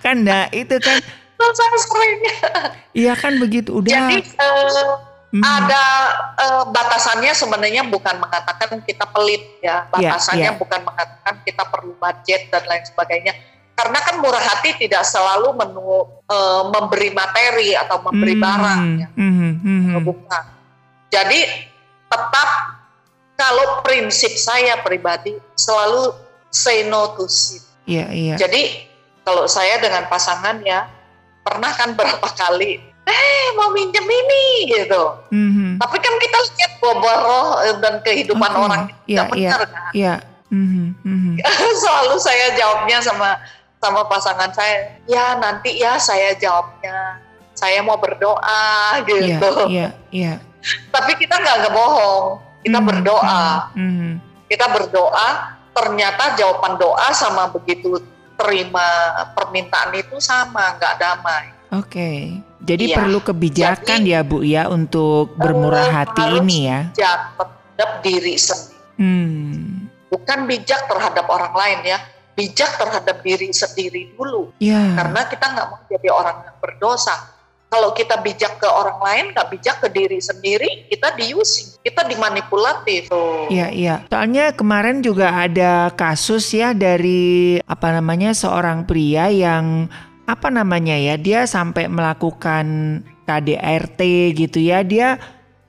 kan 0.05 0.17
nah 0.25 0.49
itu 0.51 0.77
kan 0.81 0.99
saya 1.37 1.77
sering. 1.79 2.21
Iya 2.97 3.12
kan 3.12 3.37
begitu 3.37 3.77
udah. 3.77 3.93
Jadi 3.93 4.25
uh, 4.41 4.97
hmm. 5.37 5.43
ada 5.45 5.85
uh, 6.41 6.62
batasannya 6.73 7.33
sebenarnya 7.37 7.85
bukan 7.87 8.17
mengatakan 8.19 8.81
kita 8.83 9.05
pelit 9.12 9.45
ya. 9.61 9.85
Iya, 9.85 9.93
batasannya 9.93 10.41
yeah, 10.41 10.53
yeah. 10.53 10.61
bukan 10.61 10.81
mengatakan 10.81 11.35
kita 11.45 11.62
perlu 11.69 11.93
budget 12.01 12.49
dan 12.49 12.65
lain 12.65 12.85
sebagainya. 12.89 13.33
Karena 13.77 13.99
kan 14.01 14.17
murah 14.25 14.41
hati 14.41 14.73
tidak 14.81 15.05
selalu 15.05 15.53
menu, 15.53 16.09
uh, 16.33 16.73
memberi 16.73 17.12
materi 17.12 17.77
atau 17.77 18.01
memberi 18.09 18.33
hmm. 18.33 18.43
barang 18.43 18.83
ya. 18.97 19.09
Hmm. 19.12 19.53
Hmm. 19.61 20.01
Bukan. 20.01 20.43
Jadi 21.12 21.41
tetap 22.09 22.49
kalau 23.37 23.85
prinsip 23.85 24.33
saya 24.41 24.81
pribadi 24.81 25.37
selalu 25.61 26.17
say 26.49 26.89
no 26.89 27.12
to 27.21 27.29
sin. 27.29 27.61
Iya, 27.85 28.09
iya. 28.11 28.35
Jadi 28.41 28.89
kalau 29.23 29.45
saya 29.45 29.77
dengan 29.79 30.09
pasangan 30.09 30.65
ya 30.65 30.89
pernah 31.45 31.71
kan 31.77 31.95
berapa 31.95 32.27
kali 32.33 32.81
eh 33.07 33.47
mau 33.55 33.71
minjem 33.71 34.03
ini 34.03 34.45
gitu. 34.73 35.03
Mm-hmm. 35.31 35.71
Tapi 35.79 35.97
kan 36.03 36.15
kita 36.19 36.39
lihat 36.43 36.73
roh 36.83 37.62
dan 37.79 38.03
kehidupan 38.03 38.51
okay. 38.51 38.65
orang 38.67 38.83
tidak 39.07 39.27
ya, 39.31 39.31
benar 39.31 39.61
ya. 39.62 39.69
kan. 39.71 39.93
Iya. 39.95 40.15
Mm 40.47 40.95
-hmm. 41.03 41.31
Selalu 41.83 42.17
saya 42.23 42.55
jawabnya 42.55 42.99
sama 43.03 43.39
sama 43.87 44.03
pasangan 44.11 44.51
saya, 44.51 44.99
ya 45.07 45.38
nanti 45.38 45.79
ya 45.79 45.94
saya 46.03 46.35
jawabnya, 46.35 47.22
saya 47.55 47.79
mau 47.87 47.94
berdoa 47.94 48.99
gitu. 49.07 49.22
Iya, 49.22 49.31
yeah, 49.31 49.70
iya. 49.70 49.79
Yeah, 49.79 49.90
yeah. 50.11 50.37
Tapi 50.90 51.14
kita 51.14 51.38
nggak 51.38 51.70
bohong, 51.70 52.42
kita 52.66 52.79
mm 52.83 52.87
berdoa. 52.90 53.70
Mm 53.79 53.90
-hmm. 53.94 54.12
Kita 54.46 54.66
berdoa, 54.70 55.29
ternyata 55.70 56.35
jawaban 56.35 56.79
doa 56.79 57.09
sama 57.14 57.51
begitu 57.55 58.03
terima 58.37 58.87
permintaan 59.38 59.94
itu 59.94 60.18
sama, 60.18 60.75
nggak 60.77 60.94
damai. 60.99 61.55
Oke, 61.75 61.90
okay. 61.99 62.18
jadi 62.62 62.94
ya. 62.94 62.96
perlu 63.03 63.18
kebijakan 63.22 64.07
jadi, 64.07 64.14
ya 64.14 64.20
Bu 64.22 64.38
ya 64.46 64.70
untuk 64.70 65.35
bermurah 65.35 65.90
hati 65.90 66.38
ini 66.38 66.70
ya. 66.70 66.81
Bijak 66.94 67.20
terhadap 67.35 67.90
diri 68.07 68.35
sendiri. 68.38 68.79
Hmm. 68.96 69.90
Bukan 70.07 70.38
bijak 70.46 70.87
terhadap 70.87 71.27
orang 71.27 71.55
lain 71.59 71.81
ya, 71.90 71.99
bijak 72.37 72.77
terhadap 72.77 73.25
diri 73.25 73.49
sendiri 73.51 74.12
dulu. 74.12 74.53
Yeah. 74.61 74.94
Karena 74.94 75.25
kita 75.27 75.46
nggak 75.57 75.66
mau 75.72 75.81
jadi 75.88 76.09
orang 76.12 76.37
yang 76.44 76.57
berdosa. 76.61 77.16
Kalau 77.66 77.90
kita 77.90 78.22
bijak 78.22 78.62
ke 78.62 78.68
orang 78.70 79.03
lain, 79.03 79.25
nggak 79.35 79.49
bijak 79.51 79.77
ke 79.83 79.90
diri 79.90 80.22
sendiri, 80.22 80.87
kita 80.87 81.18
diusing, 81.18 81.75
kita 81.83 82.07
dimanipulatif. 82.07 83.11
Iya, 83.51 83.75
iya. 83.75 83.94
Soalnya 84.07 84.55
kemarin 84.55 85.03
juga 85.03 85.35
ada 85.35 85.90
kasus 85.99 86.46
ya 86.55 86.70
dari 86.70 87.59
apa 87.66 87.90
namanya 87.90 88.38
seorang 88.38 88.87
pria 88.87 89.35
yang 89.35 89.90
apa 90.31 90.46
namanya 90.46 90.94
ya, 90.94 91.18
dia 91.18 91.42
sampai 91.42 91.90
melakukan 91.90 93.03
KDRT 93.27 94.01
gitu 94.46 94.62
ya. 94.62 94.87
Dia 94.87 95.18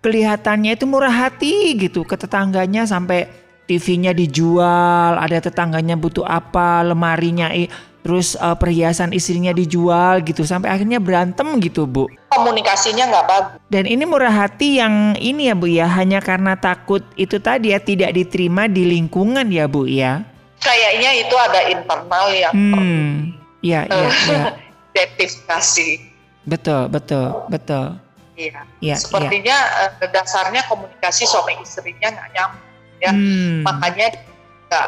kelihatannya 0.05 0.77
itu 0.77 0.85
murah 0.85 1.11
hati 1.11 1.81
gitu 1.81 2.05
ke 2.05 2.13
tetangganya 2.13 2.85
sampai 2.85 3.25
TV-nya 3.67 4.15
dijual, 4.15 5.19
ada 5.19 5.43
tetangganya 5.43 5.99
butuh 5.99 6.23
apa, 6.23 6.87
lemarinya 6.87 7.51
terus 8.07 8.39
uh, 8.39 8.55
perhiasan 8.55 9.11
istrinya 9.11 9.51
dijual 9.51 10.23
gitu 10.23 10.47
sampai 10.47 10.71
akhirnya 10.71 11.03
berantem 11.03 11.59
gitu 11.59 11.83
bu. 11.83 12.07
Komunikasinya 12.31 13.11
nggak 13.11 13.25
bagus. 13.27 13.59
Dan 13.67 13.83
ini 13.83 14.07
murah 14.07 14.31
hati 14.31 14.79
yang 14.79 15.19
ini 15.19 15.51
ya 15.51 15.55
bu 15.59 15.67
ya 15.67 15.91
hanya 15.91 16.23
karena 16.23 16.55
takut 16.55 17.03
itu 17.19 17.35
tadi 17.43 17.75
ya 17.75 17.83
tidak 17.83 18.15
diterima 18.15 18.71
di 18.71 18.87
lingkungan 18.87 19.51
ya 19.51 19.67
bu 19.67 19.83
ya. 19.91 20.23
Kayaknya 20.63 21.11
itu 21.19 21.35
ada 21.35 21.61
internal 21.67 22.25
yang 22.31 22.53
hmm. 22.55 23.11
Ya, 23.59 23.83
ya, 23.91 24.07
ya. 24.07 24.43
Identifikasi. 24.95 25.99
Betul, 26.47 26.87
betul, 26.87 27.43
betul. 27.51 27.99
Iya. 28.39 28.63
Ya, 28.79 28.95
Sepertinya 28.95 29.57
ya. 29.99 30.07
dasarnya 30.07 30.63
komunikasi 30.71 31.27
suami 31.27 31.59
istrinya 31.59 32.07
nggak 32.07 32.29
nyambung 32.31 32.66
ya 33.01 33.11
hmm. 33.13 33.61
makanya 33.65 34.07
nggak 34.67 34.87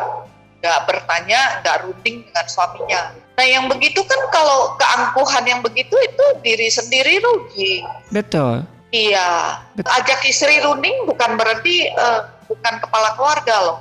nggak 0.60 0.80
bertanya 0.92 1.40
nggak 1.64 1.78
runding 1.88 2.26
dengan 2.28 2.46
suaminya 2.50 3.02
nah 3.40 3.46
yang 3.48 3.72
begitu 3.72 4.04
kan 4.04 4.20
kalau 4.36 4.76
keangkuhan 4.76 5.46
yang 5.48 5.62
begitu 5.64 5.96
itu 5.96 6.26
diri 6.44 6.68
sendiri 6.68 7.24
rugi 7.24 7.86
betul 8.12 8.68
iya 8.92 9.62
betul. 9.78 9.92
ajak 9.96 10.20
istri 10.28 10.60
runding 10.60 11.08
bukan 11.08 11.40
berarti 11.40 11.88
uh, 11.96 12.28
bukan 12.52 12.76
kepala 12.84 13.16
keluarga 13.16 13.56
loh 13.64 13.80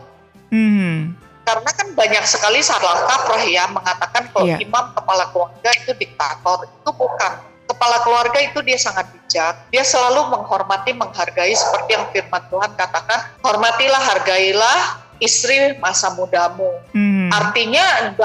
hmm. 0.54 1.18
karena 1.42 1.70
kan 1.74 1.88
banyak 1.98 2.24
sekali 2.28 2.62
salah 2.62 3.08
kaprah 3.10 3.42
ya 3.42 3.66
mengatakan 3.72 4.30
kalau 4.30 4.46
yeah. 4.46 4.62
imam 4.62 4.94
kepala 4.94 5.24
keluarga 5.34 5.70
itu 5.74 5.90
diktator 5.98 6.68
itu 6.68 6.90
bukan 6.94 7.47
kepala 7.68 8.00
keluarga 8.00 8.38
itu 8.40 8.58
dia 8.64 8.80
sangat 8.80 9.12
bijak. 9.12 9.54
Dia 9.68 9.84
selalu 9.84 10.32
menghormati, 10.32 10.96
menghargai 10.96 11.52
seperti 11.52 11.94
yang 11.94 12.08
firman 12.10 12.42
Tuhan 12.48 12.72
katakan, 12.74 13.28
hormatilah, 13.44 14.00
hargailah 14.00 15.04
istri 15.20 15.76
masa 15.78 16.16
mudamu. 16.16 16.72
Hmm. 16.96 17.28
Artinya 17.28 18.16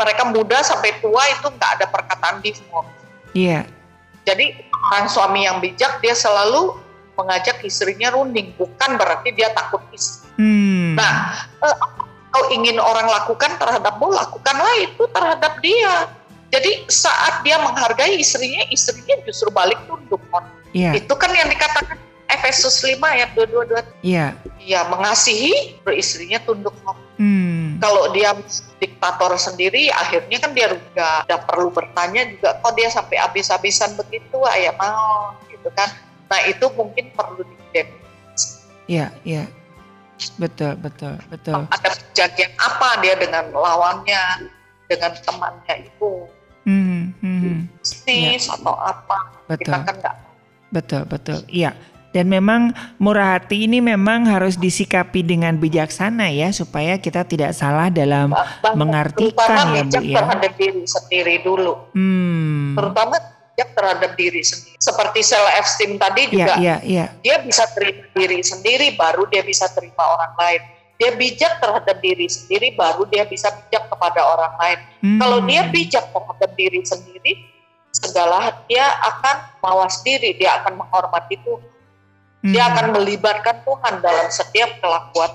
mereka 0.00 0.22
muda 0.32 0.64
sampai 0.64 0.96
tua 1.04 1.22
itu 1.28 1.46
nggak 1.52 1.70
ada 1.78 1.86
perkataan 1.92 2.40
divorce. 2.40 2.88
Iya. 3.36 3.62
Yeah. 3.62 3.64
Jadi 4.24 4.56
orang 4.92 5.06
suami 5.08 5.44
yang 5.44 5.60
bijak 5.60 6.00
dia 6.00 6.16
selalu 6.16 6.80
mengajak 7.18 7.60
istrinya 7.66 8.14
runding, 8.14 8.54
bukan 8.54 8.94
berarti 8.96 9.34
dia 9.34 9.50
takut 9.52 9.82
istri. 9.90 10.30
Hmm. 10.38 10.94
Nah, 10.94 11.34
eh, 11.66 11.76
kalau 12.30 12.46
ingin 12.54 12.78
orang 12.78 13.10
lakukan 13.10 13.58
terhadapmu, 13.58 14.06
lakukanlah 14.14 14.74
itu 14.78 15.02
terhadap 15.10 15.58
dia 15.58 16.06
jadi 16.48 16.88
saat 16.88 17.44
dia 17.44 17.60
menghargai 17.60 18.16
istrinya, 18.16 18.64
istrinya 18.72 19.20
justru 19.28 19.52
balik 19.52 19.76
tunduk. 19.84 20.20
Yeah. 20.72 20.96
Itu 20.96 21.12
kan 21.16 21.32
yang 21.36 21.48
dikatakan 21.52 22.00
Efesus 22.28 22.84
5 22.84 23.00
ayat 23.04 23.32
222. 23.36 23.84
Iya. 24.04 24.36
Ya 24.60 24.84
mengasihi, 24.88 25.80
istrinya 25.96 26.40
tunduk. 26.44 26.72
Hmm. 27.16 27.80
Kalau 27.80 28.12
dia 28.12 28.36
diktator 28.80 29.32
sendiri, 29.40 29.88
akhirnya 29.92 30.36
kan 30.40 30.52
dia 30.52 30.72
nggak 31.24 31.40
perlu 31.48 31.72
bertanya 31.72 32.28
juga. 32.32 32.60
Kok 32.64 32.72
dia 32.76 32.88
sampai 32.92 33.16
habis-habisan 33.20 33.96
begitu? 33.96 34.40
Ayah 34.44 34.76
mau, 34.76 35.36
gitu 35.48 35.68
kan? 35.72 35.88
Nah 36.28 36.40
itu 36.48 36.68
mungkin 36.76 37.12
perlu 37.16 37.44
dideteksi. 37.44 38.64
Iya, 38.88 39.12
iya. 39.24 39.44
Betul, 40.36 40.76
betul, 40.80 41.16
betul. 41.32 41.64
Ada 41.70 41.96
kejadian 42.12 42.52
apa 42.60 42.88
dia 43.00 43.14
dengan 43.16 43.52
lawannya, 43.52 44.50
dengan 44.90 45.12
temannya 45.24 45.88
itu? 45.88 46.28
Hmm, 46.68 47.00
hmm. 47.24 47.58
bisnis 47.80 48.44
ya. 48.44 48.60
atau 48.60 48.76
apa 48.76 49.18
betul. 49.48 49.64
kita 49.64 49.76
kan 49.80 49.94
enggak 49.96 50.16
betul 50.68 51.02
betul 51.08 51.40
iya 51.48 51.72
dan 52.08 52.24
memang 52.32 52.72
murah 52.96 53.36
hati 53.36 53.68
ini 53.68 53.84
memang 53.84 54.24
harus 54.24 54.56
disikapi 54.56 55.20
dengan 55.20 55.60
bijaksana 55.60 56.32
ya 56.32 56.48
supaya 56.56 56.96
kita 56.96 57.28
tidak 57.28 57.52
salah 57.52 57.92
dalam 57.92 58.32
bah, 58.32 58.72
mengartikan 58.72 59.76
ya 59.76 59.84
Bu 59.84 60.00
ya. 60.00 60.16
terhadap 60.24 60.52
diri 60.56 60.82
sendiri 60.88 61.34
dulu. 61.44 61.92
Hmm. 61.92 62.72
Terutama 62.80 63.20
bijak 63.52 63.68
terhadap 63.76 64.10
diri 64.16 64.40
sendiri. 64.40 64.76
Seperti 64.80 65.20
self 65.20 65.48
esteem 65.60 66.00
tadi 66.00 66.22
juga. 66.32 66.56
Ya, 66.56 66.80
ya, 66.80 67.04
ya. 67.04 67.06
Dia 67.20 67.36
bisa 67.44 67.68
terima 67.76 68.08
diri 68.16 68.40
sendiri 68.40 68.96
baru 68.96 69.28
dia 69.28 69.44
bisa 69.44 69.68
terima 69.76 70.00
orang 70.00 70.32
lain 70.40 70.62
dia 70.98 71.14
bijak 71.14 71.62
terhadap 71.62 71.96
diri 72.02 72.26
sendiri 72.26 72.74
baru 72.74 73.06
dia 73.06 73.22
bisa 73.22 73.54
bijak 73.54 73.86
kepada 73.86 74.18
orang 74.18 74.54
lain. 74.58 74.78
Hmm. 74.98 75.18
Kalau 75.22 75.38
dia 75.46 75.62
bijak 75.70 76.04
terhadap 76.10 76.50
diri 76.58 76.82
sendiri, 76.82 77.32
segala 77.94 78.50
dia 78.66 78.82
akan 79.06 79.36
mawas 79.62 80.02
diri, 80.02 80.34
dia 80.34 80.58
akan 80.58 80.82
menghormati 80.82 81.38
Tuhan. 81.46 81.70
Hmm. 82.42 82.50
Dia 82.50 82.62
akan 82.74 82.86
melibatkan 82.98 83.62
Tuhan 83.62 83.94
dalam 84.02 84.26
setiap 84.26 84.70
kelakuan. 84.82 85.32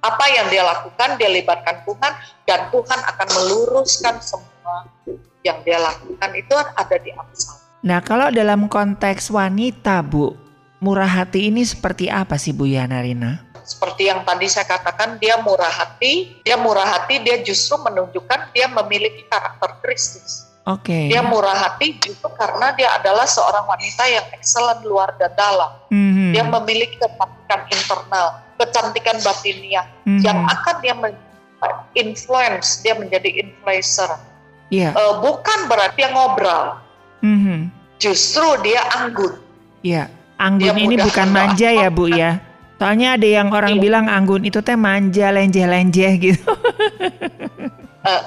Apa 0.00 0.24
yang 0.32 0.50
dia 0.50 0.66
lakukan, 0.66 1.14
dia 1.20 1.30
libatkan 1.30 1.86
Tuhan 1.86 2.12
dan 2.48 2.60
Tuhan 2.74 2.98
akan 3.14 3.28
meluruskan 3.36 4.18
semua 4.18 4.90
yang 5.46 5.60
dia 5.62 5.78
lakukan 5.78 6.30
itu 6.34 6.54
ada 6.56 6.96
di 6.98 7.14
Amsal. 7.14 7.56
Nah, 7.80 8.00
kalau 8.04 8.28
dalam 8.32 8.68
konteks 8.68 9.28
wanita, 9.32 10.00
Bu, 10.04 10.36
murah 10.80 11.08
hati 11.08 11.52
ini 11.52 11.64
seperti 11.64 12.08
apa 12.08 12.40
sih 12.40 12.52
Bu 12.56 12.68
Yana 12.68 13.04
Rina? 13.04 13.49
Seperti 13.70 14.10
yang 14.10 14.26
tadi 14.26 14.50
saya 14.50 14.66
katakan 14.66 15.22
dia 15.22 15.38
murah 15.38 15.70
hati 15.70 16.42
dia 16.42 16.58
murah 16.58 16.98
hati 16.98 17.22
dia 17.22 17.38
justru 17.38 17.78
menunjukkan 17.78 18.50
dia 18.50 18.66
memiliki 18.66 19.30
karakter 19.30 19.78
Kristus 19.78 20.50
Oke. 20.68 20.92
Okay. 20.92 21.04
Dia 21.08 21.24
murah 21.24 21.56
hati 21.56 21.96
justru 21.98 22.28
karena 22.36 22.76
dia 22.76 22.92
adalah 22.92 23.24
seorang 23.24 23.64
wanita 23.64 24.04
yang 24.04 24.26
excellent 24.36 24.84
luar 24.84 25.16
dan 25.16 25.32
dalam. 25.32 25.72
Mm-hmm. 25.88 26.30
Dia 26.36 26.44
memiliki 26.44 26.96
kecantikan 27.00 27.60
internal, 27.72 28.26
kecantikan 28.60 29.16
batiniah 29.24 29.88
mm-hmm. 30.04 30.20
yang 30.20 30.38
akan 30.44 30.74
dia 30.84 30.94
influence, 31.96 32.84
dia 32.84 32.92
menjadi 32.92 33.40
influencer. 33.40 34.20
Yeah. 34.68 34.92
Uh, 34.92 35.24
bukan 35.24 35.64
berarti 35.66 36.04
dia 36.04 36.12
ngobrol. 36.12 36.76
Mm-hmm. 37.24 37.60
Justru 37.96 38.60
dia 38.60 38.84
anggun. 39.00 39.40
Iya. 39.80 40.06
Yeah. 40.06 40.06
Anggun 40.40 40.60
dia 40.60 40.72
ini 40.76 40.96
bukan 41.00 41.28
manja 41.32 41.68
ya 41.68 41.88
Bu 41.88 42.08
ya. 42.08 42.40
Soalnya 42.80 43.20
ada 43.20 43.28
yang 43.28 43.52
orang 43.52 43.76
iya. 43.76 43.82
bilang 43.84 44.08
anggun 44.08 44.40
itu 44.48 44.64
teh 44.64 44.72
manja, 44.72 45.28
lenjeh-lenjeh 45.28 46.12
gitu. 46.16 46.48
uh, 48.08 48.22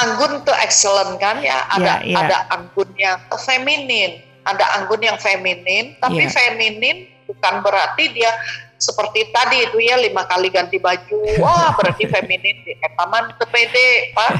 anggun 0.00 0.40
tuh 0.48 0.56
excellent 0.64 1.20
kan 1.20 1.44
ya. 1.44 1.68
Ada 1.76 2.00
yeah, 2.00 2.16
yeah. 2.16 2.20
ada 2.24 2.36
anggun 2.56 2.88
yang 2.96 3.20
feminin, 3.36 4.24
ada 4.48 4.64
anggun 4.80 5.04
yang 5.04 5.20
feminin, 5.20 5.92
tapi 6.00 6.24
yeah. 6.24 6.32
feminin 6.32 6.96
bukan 7.28 7.60
berarti 7.60 8.16
dia 8.16 8.32
seperti 8.80 9.28
tadi 9.28 9.68
itu 9.68 9.76
ya 9.76 10.00
lima 10.00 10.24
kali 10.24 10.48
ganti 10.48 10.80
baju. 10.80 11.44
Wah, 11.44 11.76
berarti 11.76 12.08
feminin 12.08 12.64
di 12.64 12.80
etaman 12.80 13.28
itu 13.28 13.44
pede, 13.52 14.16
Pak. 14.16 14.30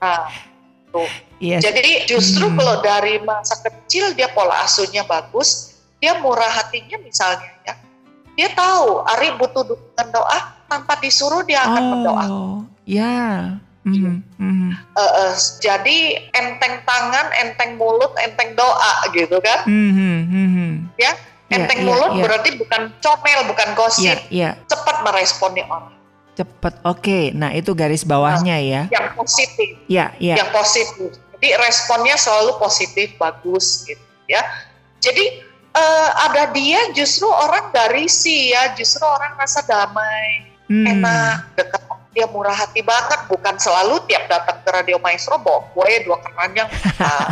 Nah, 0.00 0.30
tuh. 0.94 1.10
Yes. 1.44 1.60
Jadi 1.60 2.08
justru 2.08 2.48
hmm. 2.48 2.56
kalau 2.56 2.80
dari 2.80 3.20
masa 3.20 3.60
kecil 3.60 4.16
dia 4.16 4.32
pola 4.32 4.64
asuhnya 4.64 5.04
bagus, 5.04 5.76
dia 6.00 6.16
murah 6.22 6.48
hatinya 6.48 6.96
misalnya 7.02 7.50
ya 7.66 7.74
dia 8.38 8.54
tahu 8.54 9.02
Ari 9.02 9.34
butuh 9.34 9.66
dukungan 9.66 10.14
doa 10.14 10.38
tanpa 10.70 10.94
disuruh 11.02 11.42
dia 11.42 11.66
akan 11.66 11.82
oh, 11.82 11.90
berdoa. 11.90 12.24
Ya. 12.86 13.18
Mm-hmm. 13.82 14.16
Mm-hmm. 14.38 14.70
Uh, 14.94 15.00
uh, 15.00 15.32
jadi 15.58 16.28
enteng 16.36 16.84
tangan, 16.86 17.34
enteng 17.40 17.74
mulut, 17.80 18.14
enteng 18.22 18.54
doa 18.54 19.10
gitu 19.10 19.42
kan? 19.42 19.66
Mm-hmm. 19.66 20.16
Mm-hmm. 20.30 20.70
Ya, 21.00 21.18
ya 21.50 21.56
enteng 21.56 21.82
yeah, 21.82 21.88
mulut 21.88 22.12
yeah, 22.14 22.24
berarti 22.30 22.50
bukan 22.60 22.82
comel, 23.02 23.40
bukan 23.50 23.68
gosip. 23.74 24.06
Yeah, 24.06 24.20
yeah. 24.30 24.52
Cepat 24.70 25.02
meresponi 25.02 25.66
orang. 25.66 25.98
Cepet. 26.38 26.74
Oke, 26.86 27.02
okay. 27.02 27.24
nah 27.34 27.50
itu 27.50 27.74
garis 27.74 28.06
bawahnya 28.06 28.54
nah, 28.54 28.62
ya. 28.62 28.82
Yang 28.86 29.08
positif. 29.18 29.68
Ya, 29.90 30.14
ya. 30.22 30.38
Yang 30.38 30.50
positif. 30.54 31.10
Jadi 31.34 31.48
responnya 31.58 32.14
selalu 32.14 32.54
positif, 32.62 33.18
bagus 33.18 33.82
gitu 33.82 34.04
ya. 34.30 34.46
Jadi 35.02 35.47
uh, 35.74 36.10
ada 36.30 36.52
dia 36.52 36.92
justru 36.94 37.28
orang 37.28 37.72
dari 37.72 38.06
si 38.08 38.52
ya, 38.52 38.72
justru 38.76 39.02
orang 39.04 39.36
rasa 39.36 39.64
damai, 39.64 40.48
hmm. 40.68 40.86
enak, 40.86 41.36
dekat 41.56 41.82
dia 42.16 42.26
murah 42.30 42.56
hati 42.56 42.82
banget, 42.82 43.20
bukan 43.30 43.54
selalu 43.60 44.02
tiap 44.10 44.26
datang 44.26 44.58
ke 44.64 44.70
radio 44.74 44.98
maestro 44.98 45.38
bawa 45.38 45.64
kue 45.72 45.92
dua 46.04 46.18
keranjang. 46.22 46.68
Nah, 46.98 47.30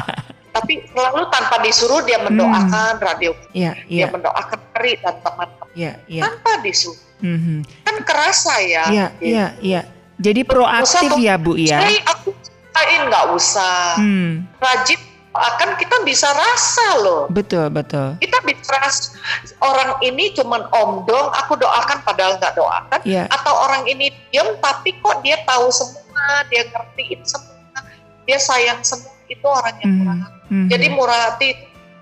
tapi 0.57 0.89
selalu 0.89 1.29
tanpa 1.29 1.61
disuruh 1.61 2.01
dia 2.09 2.17
mendoakan 2.17 2.97
hmm. 2.97 3.05
radio, 3.05 3.37
yeah, 3.53 3.77
yeah. 3.93 4.09
dia 4.09 4.09
mendoakan 4.09 4.57
Ari 4.81 4.97
dan 5.05 5.21
teman-teman 5.21 5.69
yeah, 5.77 5.95
yeah. 6.09 6.25
tanpa 6.25 6.65
disuruh. 6.65 6.97
Mm-hmm. 7.21 7.59
Kan 7.85 7.97
kerasa 8.05 8.55
ya. 8.61 8.85
Iya, 8.93 9.07
gitu. 9.17 9.25
iya, 9.25 9.47
iya. 9.61 9.81
Jadi 10.17 10.41
proaktif 10.49 11.13
usah, 11.13 11.21
ya 11.21 11.35
Bu 11.37 11.61
ya. 11.61 11.81
Aku 12.17 12.33
usahain 12.33 13.03
nggak 13.09 13.27
usah. 13.37 13.81
Hmm. 14.01 14.33
Rajin 14.61 15.01
akan 15.37 15.77
kita 15.77 15.97
bisa 16.03 16.29
rasa 16.33 16.87
loh. 17.05 17.23
Betul, 17.29 17.69
betul. 17.69 18.17
Kita 18.19 18.39
bisa 18.45 18.75
rasa 18.81 19.17
orang 19.61 20.01
ini 20.05 20.33
cuman 20.37 20.67
omdong, 20.73 21.27
aku 21.37 21.57
doakan 21.61 22.01
padahal 22.03 22.41
nggak 22.41 22.55
doakan. 22.57 23.01
Yeah. 23.05 23.31
Atau 23.31 23.53
orang 23.53 23.87
ini 23.87 24.13
diam 24.33 24.57
tapi 24.59 24.97
kok 25.01 25.21
dia 25.21 25.41
tahu 25.45 25.69
semua, 25.73 26.45
dia 26.53 26.67
ngertiin 26.69 27.23
semua, 27.25 27.81
dia 28.25 28.39
sayang 28.41 28.81
semua. 28.83 29.13
Itu 29.27 29.47
orang 29.47 29.77
yang 29.83 29.91
mm. 29.91 29.99
murah 30.03 30.19
hati. 30.23 30.41
Mm. 30.51 30.69
Jadi 30.71 30.87
murah 30.93 31.21
hati, 31.31 31.49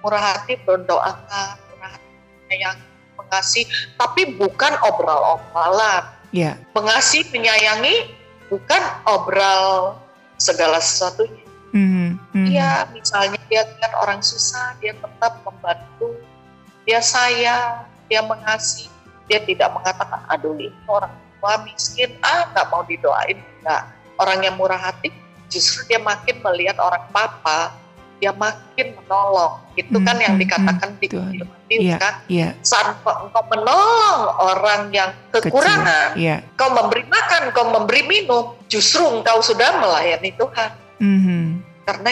murah 0.05 0.23
hati 0.23 0.53
berdoakan, 0.65 1.55
murah 1.73 1.91
hati 1.93 2.55
yang 2.57 2.77
mengasihi, 3.17 3.65
tapi 3.97 4.23
bukan 4.37 4.73
obral-obralan. 4.85 6.05
Yeah. 6.35 6.59
Mengasihi, 6.75 7.31
menyayangi 7.31 8.11
bukan 8.51 8.83
obral 9.07 9.97
segala 10.37 10.83
sesuatunya. 10.83 11.44
Mm-hmm. 11.75 12.47
Dia 12.49 12.87
misalnya 12.95 13.41
dia 13.51 13.67
lihat 13.67 13.93
orang 13.99 14.23
susah, 14.23 14.79
dia 14.79 14.95
tetap 14.95 15.43
membantu, 15.43 16.15
dia 16.87 17.03
sayang, 17.03 17.83
dia 18.07 18.23
mengasihi, 18.23 18.87
dia 19.27 19.43
tidak 19.43 19.75
mengatakan 19.75 20.23
aduh 20.31 20.55
ini 20.55 20.71
orang 20.87 21.11
tua 21.43 21.67
miskin, 21.67 22.15
ah 22.23 22.47
nggak 22.55 22.67
mau 22.71 22.87
didoain, 22.87 23.43
enggak. 23.61 23.83
Orang 24.15 24.47
yang 24.47 24.55
murah 24.55 24.79
hati 24.79 25.11
justru 25.51 25.83
dia 25.91 25.99
makin 25.99 26.39
melihat 26.47 26.79
orang 26.79 27.03
papa 27.11 27.75
dia 28.23 28.33
makin 28.33 28.95
menolong. 28.97 29.61
Itu 29.75 29.99
kan 30.01 30.17
yang 30.23 30.39
hmm, 30.39 30.43
dikatakan 30.47 30.89
di 31.03 31.07
film 31.11 31.49
yeah, 31.69 31.99
kan. 31.99 32.15
Yeah. 32.31 32.53
Saat 32.63 33.03
engkau 33.05 33.45
menolong 33.51 34.21
orang 34.39 34.95
yang 34.95 35.11
kekurangan, 35.35 36.15
yeah. 36.17 36.41
kau 36.55 36.71
memberi 36.71 37.05
makan, 37.11 37.51
kau 37.51 37.69
memberi 37.69 38.07
minum, 38.07 38.57
justru 38.71 39.03
engkau 39.05 39.43
sudah 39.43 39.83
melayani 39.83 40.31
Tuhan. 40.41 40.71
Mm-hmm. 41.03 41.45
Karena 41.85 42.11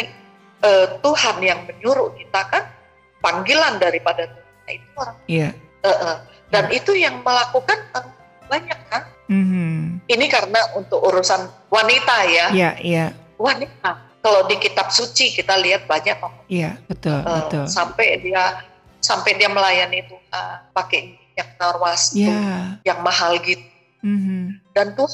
uh, 0.62 0.87
Tuhan 1.01 1.37
yang 1.43 1.61
menyuruh 1.66 2.14
kita 2.16 2.41
kan 2.49 2.64
panggilan 3.25 3.81
daripada 3.83 4.29
Tuhan 4.29 4.66
itu 4.70 4.89
orang. 4.97 5.16
Yeah. 5.27 5.53
Uh, 5.83 5.91
uh, 5.91 6.16
dan 6.55 6.70
yeah. 6.70 6.79
itu 6.79 6.93
yang 6.95 7.20
melakukan 7.25 7.79
uh, 7.97 8.07
banyak 8.47 8.81
kan. 8.93 9.03
Mm-hmm. 9.33 10.05
Ini 10.07 10.27
karena 10.29 10.61
untuk 10.77 11.01
urusan 11.01 11.49
wanita 11.73 12.16
ya. 12.29 12.31
Iya, 12.31 12.47
yeah, 12.53 12.75
iya. 12.83 12.97
Yeah. 13.09 13.09
Wanita 13.41 13.91
kalau 14.23 14.47
di 14.47 14.57
kitab 14.62 14.95
suci 14.95 15.35
kita 15.35 15.59
lihat 15.59 15.91
banyak 15.91 16.14
Iya, 16.47 16.79
betul, 16.87 17.18
uh, 17.27 17.43
betul. 17.43 17.64
Sampai 17.66 18.23
dia 18.23 18.62
sampai 19.03 19.35
dia 19.35 19.51
melayani 19.51 20.07
Tuhan 20.07 20.70
pakai 20.70 21.01
minyak 21.18 21.49
narwastu 21.59 22.23
yeah. 22.23 22.79
yang 22.87 23.03
mahal 23.03 23.35
gitu. 23.43 23.66
Mm-hmm. 24.07 24.62
Dan 24.70 24.95
tuh 24.95 25.11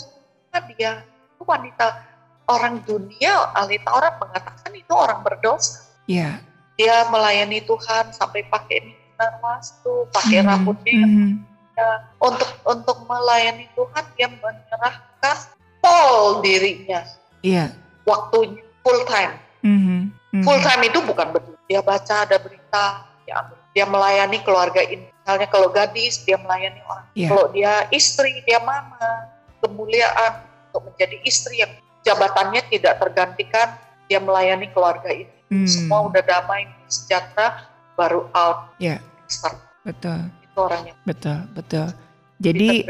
dia 0.77 1.01
wanita 1.41 2.08
orang 2.49 2.81
dunia, 2.83 3.53
alita 3.55 3.93
orang 3.93 4.17
mengatakan 4.19 4.73
itu 4.73 4.93
orang 4.97 5.21
berdosa. 5.21 5.85
Iya. 6.09 6.41
Dia 6.81 7.07
melayani 7.13 7.61
Tuhan 7.69 8.11
sampai 8.17 8.49
pakai 8.49 8.89
minyak 8.89 9.13
narwastu, 9.21 10.09
pakai 10.15 10.41
mm-hmm. 10.41 10.49
rambutnya 10.49 10.93
mm-hmm. 10.95 11.31
ya, 11.77 11.91
untuk 12.23 12.51
untuk 12.65 12.99
melayani 13.05 13.67
Tuhan 13.77 14.05
dia 14.17 14.29
menyerahkan 14.33 15.39
pol 15.85 16.41
dirinya. 16.41 17.05
Iya. 17.45 17.77
Waktunya 18.09 18.65
full 18.81 19.01
time. 19.05 19.37
Mm-hmm. 19.61 20.01
Mm-hmm. 20.09 20.45
Full 20.47 20.61
time 20.65 20.83
itu 20.89 20.99
bukan 21.05 21.29
betul. 21.35 21.55
Dia 21.69 21.85
baca 21.85 22.15
ada 22.25 22.37
berita, 22.41 22.85
dia 23.29 23.37
Dia 23.77 23.85
melayani 23.85 24.41
keluarga 24.43 24.81
ini. 24.81 25.07
Misalnya 25.23 25.47
kalau 25.53 25.69
gadis, 25.69 26.25
dia 26.25 26.41
melayani 26.41 26.81
orang. 26.89 27.07
Yeah. 27.13 27.31
Kalau 27.31 27.47
dia 27.53 27.85
istri, 27.93 28.41
dia 28.49 28.59
mama. 28.65 29.29
Kemuliaan 29.61 30.49
untuk 30.71 30.89
menjadi 30.89 31.21
istri 31.27 31.61
yang 31.61 31.75
jabatannya 32.09 32.65
tidak 32.73 32.97
tergantikan, 32.97 33.77
dia 34.09 34.19
melayani 34.19 34.73
keluarga 34.73 35.13
ini. 35.13 35.29
Mm. 35.53 35.69
Semua 35.69 36.09
udah 36.09 36.25
damai, 36.25 36.65
sejahtera, 36.89 37.69
baru 38.01 38.25
out. 38.33 38.73
Yeah. 38.81 39.05
Start. 39.29 39.61
Betul. 39.85 40.33
Itu 40.41 40.59
orangnya. 40.59 40.95
Betul, 41.05 41.39
betul. 41.53 41.93
Jadi 42.39 42.87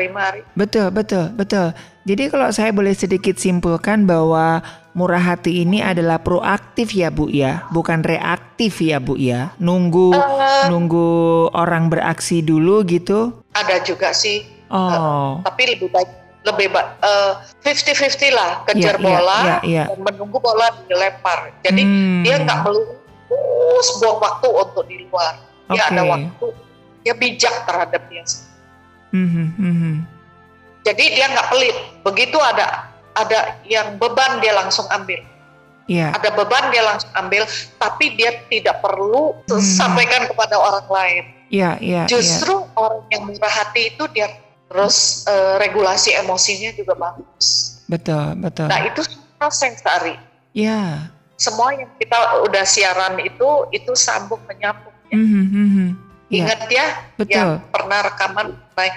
betul 0.53 0.93
betul 0.93 1.33
betul. 1.33 1.73
Jadi 2.05 2.29
kalau 2.29 2.53
saya 2.53 2.69
boleh 2.69 2.93
sedikit 2.93 3.41
simpulkan 3.41 4.05
bahwa 4.05 4.61
murah 4.93 5.25
hati 5.25 5.64
ini 5.64 5.81
adalah 5.81 6.21
proaktif 6.21 6.93
ya 6.93 7.09
Bu 7.09 7.33
ya, 7.33 7.64
bukan 7.73 8.05
reaktif 8.05 8.77
ya 8.85 9.01
Bu 9.01 9.16
ya. 9.16 9.57
Nunggu 9.57 10.12
uh, 10.12 10.69
nunggu 10.69 11.49
orang 11.57 11.89
beraksi 11.89 12.45
dulu 12.45 12.85
gitu. 12.85 13.41
Ada 13.57 13.81
juga 13.89 14.12
sih. 14.12 14.45
Oh. 14.69 15.41
Uh, 15.41 15.49
tapi 15.49 15.64
lebih 15.64 15.89
baik 15.89 16.12
lebih 16.47 16.70
uh, 16.74 17.32
50-50 17.66 18.30
lah 18.30 18.62
kejar 18.70 18.97
yeah, 18.97 19.03
bola 19.03 19.18
yeah, 19.18 19.43
yeah, 19.45 19.59
yeah. 19.66 19.86
dan 19.91 19.99
menunggu 20.01 20.39
bola 20.39 20.70
dilempar. 20.86 21.51
Jadi 21.66 21.82
hmm. 21.82 22.22
dia 22.22 22.36
nggak 22.41 22.59
melurus 22.62 23.89
buang 23.99 24.18
waktu 24.22 24.49
untuk 24.49 24.84
di 24.86 24.97
luar. 25.09 25.34
Dia 25.68 25.82
okay. 25.84 25.93
ada 25.93 26.03
waktu. 26.07 26.47
Dia 27.05 27.14
bijak 27.14 27.55
terhadap 27.64 28.03
dia 28.11 28.24
Mm-hmm. 29.09 30.05
Jadi 30.84 31.05
dia 31.16 31.32
nggak 31.32 31.49
pelit. 31.49 31.76
Begitu 32.05 32.36
ada 32.36 32.93
ada 33.16 33.57
yang 33.64 33.97
beban 33.97 34.41
dia 34.45 34.53
langsung 34.53 34.84
ambil. 34.93 35.24
Yeah. 35.89 36.12
Ada 36.12 36.36
beban 36.36 36.68
dia 36.68 36.84
langsung 36.84 37.09
ambil, 37.16 37.49
tapi 37.80 38.12
dia 38.12 38.45
tidak 38.53 38.84
perlu 38.84 39.32
mm. 39.49 39.57
sampaikan 39.57 40.28
kepada 40.28 40.61
orang 40.61 40.84
lain. 40.84 41.24
Iya, 41.49 41.80
yeah, 41.80 42.05
yeah, 42.05 42.05
Justru 42.05 42.61
yeah. 42.61 42.76
orang 42.76 43.01
yang 43.09 43.22
murah 43.24 43.55
hati 43.64 43.97
itu 43.97 44.05
dia 44.12 44.28
terus 44.69 45.25
uh, 45.25 45.57
regulasi 45.57 46.12
emosinya 46.21 46.71
juga 46.77 46.95
bagus. 46.95 47.81
Betul, 47.89 48.37
betul. 48.37 48.69
Nah 48.69 48.85
itu 48.85 49.01
proses. 49.41 49.81
Iya. 50.53 51.09
Semua 51.39 51.73
yang 51.73 51.89
kita 51.97 52.45
udah 52.45 52.64
siaran 52.66 53.16
itu 53.23 53.49
itu 53.73 53.93
sambung 53.97 54.43
menyambung. 54.45 54.93
Ya. 55.09 55.16
Mm-hmm. 55.16 55.89
Iya. 56.29 56.45
Ingat 56.45 56.61
ya, 56.69 56.87
betul. 57.16 57.33
yang 57.33 57.51
pernah 57.73 57.99
rekaman 58.05 58.47
mengenai 58.53 58.91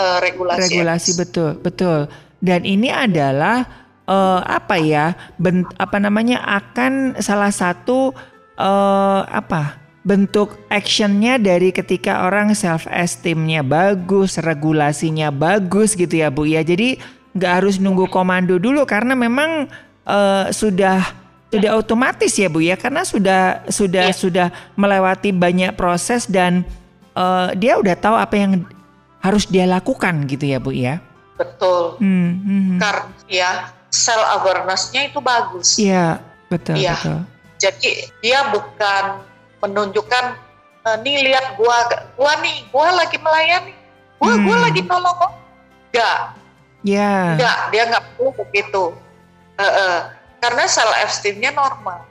uh, 0.00 0.18
regulasi. 0.24 0.60
Regulasi 0.64 1.10
betul, 1.20 1.50
betul. 1.60 2.00
Dan 2.40 2.64
ini 2.64 2.88
adalah 2.88 3.68
uh, 4.08 4.40
apa 4.46 4.80
ya? 4.80 5.12
Ben, 5.36 5.68
apa 5.76 6.00
namanya? 6.00 6.40
akan 6.40 7.20
salah 7.20 7.52
satu 7.52 8.16
uh, 8.56 9.22
apa? 9.28 9.76
Bentuk 10.00 10.56
actionnya 10.72 11.36
dari 11.36 11.72
ketika 11.76 12.24
orang 12.24 12.56
self 12.56 12.88
esteemnya 12.88 13.60
bagus, 13.60 14.40
regulasinya 14.40 15.28
bagus 15.28 15.92
gitu 15.92 16.24
ya 16.24 16.32
Bu 16.32 16.48
ya. 16.48 16.64
Jadi 16.64 16.96
nggak 17.36 17.52
harus 17.62 17.76
nunggu 17.78 18.08
komando 18.10 18.56
dulu 18.58 18.82
karena 18.88 19.12
memang 19.14 19.68
uh, 20.08 20.48
sudah 20.50 21.04
sudah 21.50 21.72
otomatis 21.76 22.32
ya 22.38 22.48
Bu 22.48 22.62
ya 22.64 22.78
karena 22.78 23.04
sudah 23.04 23.66
sudah 23.68 24.08
yeah. 24.10 24.16
sudah 24.16 24.48
melewati 24.78 25.34
banyak 25.34 25.74
proses 25.76 26.24
dan 26.24 26.64
uh, 27.12 27.52
dia 27.58 27.76
udah 27.76 27.94
tahu 27.98 28.16
apa 28.16 28.34
yang 28.38 28.52
harus 29.20 29.44
dia 29.44 29.68
lakukan 29.68 30.24
gitu 30.24 30.48
ya 30.48 30.58
Bu 30.62 30.72
ya. 30.72 31.02
Betul. 31.36 32.00
Hmm, 32.00 32.40
hmm, 32.40 32.62
hmm. 32.72 32.78
Karena 32.80 33.12
ya 33.28 33.50
self 33.92 34.24
awarenessnya 34.40 35.12
itu 35.12 35.18
bagus. 35.20 35.76
Iya, 35.76 36.20
betul 36.48 36.76
ya. 36.80 36.96
betul. 36.96 37.18
Jadi 37.60 38.08
dia 38.24 38.40
bukan 38.48 39.04
menunjukkan 39.60 40.24
uh, 40.88 40.96
nih 41.04 41.30
lihat 41.30 41.56
gua 41.60 41.76
gua 42.16 42.32
nih 42.40 42.66
gua 42.72 42.88
lagi 42.96 43.16
melayani. 43.20 43.72
Gua 44.20 44.36
hmm. 44.36 44.44
gua 44.44 44.56
lagi 44.68 44.80
nolong 44.84 45.16
kok. 45.16 45.32
Enggak. 45.92 46.18
Ya. 46.80 47.36
Enggak, 47.36 47.58
dia 47.72 47.82
nggak 47.88 48.04
perlu 48.16 48.30
begitu. 48.36 48.84
Uh, 49.60 49.64
uh, 49.64 49.96
karena 50.40 50.64
self 50.64 50.92
esteemnya 51.04 51.52
normal. 51.52 52.08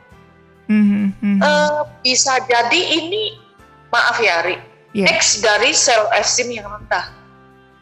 Mm 0.70 1.18
-hmm. 1.18 1.42
uh, 1.42 1.82
bisa 2.06 2.38
jadi 2.46 2.78
ini 2.78 3.42
maaf 3.90 4.22
ya 4.22 4.46
Ri, 4.46 4.62
yeah. 4.94 5.10
X 5.18 5.42
dari 5.42 5.74
self 5.74 6.06
esteem 6.14 6.62
yang 6.62 6.70
rendah. 6.70 7.10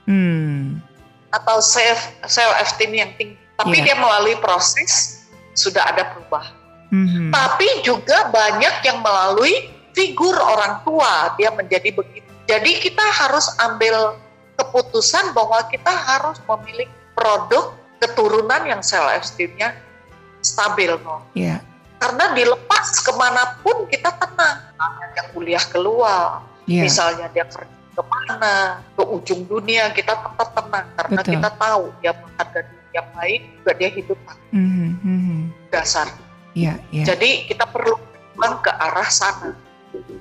Hmm. 0.07 0.80
Atau 1.36 1.59
self 1.59 1.99
self 2.32 2.53
esteem 2.63 2.95
yang 2.95 3.11
tinggi. 3.20 3.36
Tapi 3.59 3.84
yeah. 3.84 3.91
dia 3.91 3.95
melalui 3.99 4.39
proses 4.39 5.24
sudah 5.51 5.84
ada 5.84 6.15
perubahan. 6.15 6.57
Mm-hmm. 6.88 7.29
Tapi 7.35 7.67
juga 7.83 8.31
banyak 8.31 8.75
yang 8.88 9.03
melalui 9.03 9.71
figur 9.91 10.35
orang 10.38 10.85
tua 10.88 11.33
dia 11.35 11.51
menjadi 11.51 11.91
begitu. 11.91 12.29
Jadi 12.47 12.79
kita 12.79 13.03
harus 13.03 13.51
ambil 13.59 14.15
keputusan 14.55 15.35
bahwa 15.35 15.59
kita 15.67 15.91
harus 15.91 16.39
memilih 16.47 16.88
produk 17.11 17.75
keturunan 17.99 18.61
yang 18.63 18.79
self 18.79 19.09
esteemnya 19.19 19.75
stabil 20.39 20.95
kok. 20.95 21.21
Iya. 21.35 21.59
Karena 21.97 22.31
dilepas 22.38 23.03
ke 23.03 23.11
mana 23.17 23.57
pun 23.65 23.89
kita 23.89 24.13
tenang. 24.15 24.69
Yang 25.17 25.27
kuliah 25.33 25.65
keluar, 25.73 26.45
yeah. 26.69 26.85
misalnya 26.85 27.25
dia 27.33 27.41
kerja 27.49 27.73
ke 27.97 28.03
mana, 28.05 28.85
ke 28.93 29.01
ujung 29.01 29.49
dunia 29.49 29.89
kita 29.89 30.13
tetap 30.13 30.53
tenang 30.53 30.85
karena 30.93 31.19
Betul. 31.25 31.31
kita 31.33 31.49
tahu 31.57 31.83
dia 31.97 32.11
menghargai 32.13 32.63
diri 32.69 32.89
yang 32.93 33.07
baik, 33.17 33.41
juga 33.57 33.71
dia 33.73 33.89
hidup 33.89 34.19
mm 34.53 34.89
-hmm. 35.01 35.38
dasar. 35.73 36.07
Yeah, 36.58 36.82
yeah. 36.89 37.05
Jadi 37.05 37.45
kita 37.45 37.70
perlu 37.70 37.93
ke 38.66 38.72
arah 38.74 39.10
sana. 39.14 39.53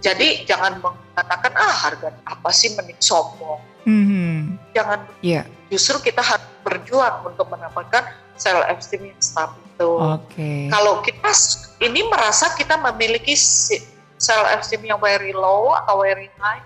Jadi 0.04 0.44
jangan 0.44 0.76
mengatakan 0.84 1.52
ah 1.56 1.74
harga 1.88 2.12
apa 2.28 2.50
sih 2.52 2.76
mending 2.76 3.00
sombong. 3.00 3.60
Mm-hmm. 3.88 4.36
Jangan. 4.76 5.00
Yeah. 5.24 5.48
Justru 5.72 6.12
kita 6.12 6.20
harus 6.20 6.44
berjuang 6.60 7.24
untuk 7.24 7.48
mendapatkan 7.48 8.04
self 8.36 8.68
esteem 8.68 9.16
yang 9.16 9.20
stabil. 9.20 9.88
Okay. 10.20 10.68
Kalau 10.68 11.00
kita 11.00 11.32
ini 11.80 12.04
merasa 12.08 12.52
kita 12.52 12.76
memiliki 12.84 13.32
self 14.20 14.46
esteem 14.60 14.84
yang 14.92 15.00
very 15.00 15.32
low 15.32 15.72
atau 15.72 16.04
very 16.04 16.28
high, 16.36 16.60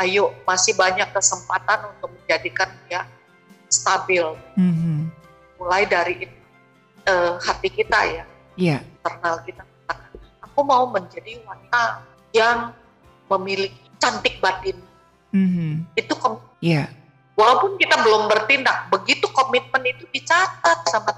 ayo 0.00 0.32
masih 0.48 0.72
banyak 0.72 1.08
kesempatan 1.12 1.92
untuk 1.96 2.16
menjadikan 2.16 2.68
dia 2.88 3.04
stabil. 3.68 4.24
Mm-hmm. 4.56 4.98
Mulai 5.60 5.82
dari 5.84 6.14
uh, 7.06 7.38
hati 7.38 7.68
kita 7.70 7.98
ya, 8.08 8.24
yeah. 8.58 8.80
Internal 9.02 9.42
kita. 9.42 9.62
Aku 10.46 10.62
mau 10.62 10.86
menjadi 10.86 11.42
wanita 11.42 12.06
yang 12.30 12.70
memiliki 13.26 13.82
cantik 13.98 14.38
batin. 14.38 14.78
Mm-hmm. 15.34 15.98
Itu 15.98 16.14
kom- 16.22 16.44
yeah. 16.62 16.86
Walaupun 17.34 17.80
kita 17.82 17.98
belum 18.04 18.30
bertindak, 18.30 18.92
begitu 18.94 19.26
komitmen 19.34 19.82
itu 19.88 20.06
dicatat 20.14 20.78
sama 20.86 21.10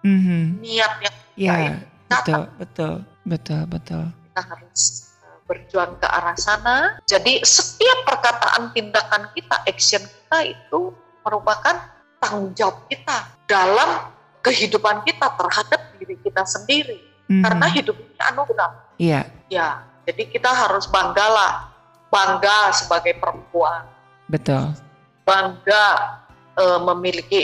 mm-hmm. 0.00 0.64
niat 0.64 0.92
yang 1.04 1.16
yeah, 1.36 1.52
baik. 1.52 1.76
Betul, 2.08 2.42
betul, 2.56 2.94
betul, 3.28 3.62
betul. 3.68 4.04
Kita 4.30 4.42
harus 4.46 4.82
uh, 5.20 5.38
berjuang 5.44 5.92
ke 6.00 6.06
arah 6.08 6.38
sana. 6.38 6.76
Jadi 7.04 7.42
setiap 7.44 8.06
perkataan, 8.06 8.72
tindakan 8.72 9.28
kita, 9.34 9.56
action 9.66 10.02
kita 10.06 10.56
itu 10.56 10.94
merupakan 11.26 11.76
tanggung 12.22 12.54
jawab 12.54 12.86
kita 12.86 13.28
dalam 13.50 14.14
kehidupan 14.40 15.02
kita 15.02 15.26
terhadap 15.36 15.80
diri 15.98 16.16
kita 16.22 16.46
sendiri. 16.46 17.09
Mm-hmm. 17.30 17.46
Karena 17.46 17.66
hidup 17.70 17.94
ini 17.94 18.20
anugerah. 18.26 18.70
Iya. 18.98 19.20
Ya, 19.46 19.68
jadi 20.02 20.22
kita 20.34 20.50
harus 20.50 20.90
banggalah, 20.90 21.70
bangga 22.10 22.74
sebagai 22.74 23.14
perempuan. 23.22 23.86
Betul. 24.26 24.74
Bangga 25.22 26.18
e, 26.58 26.64
memiliki 26.90 27.42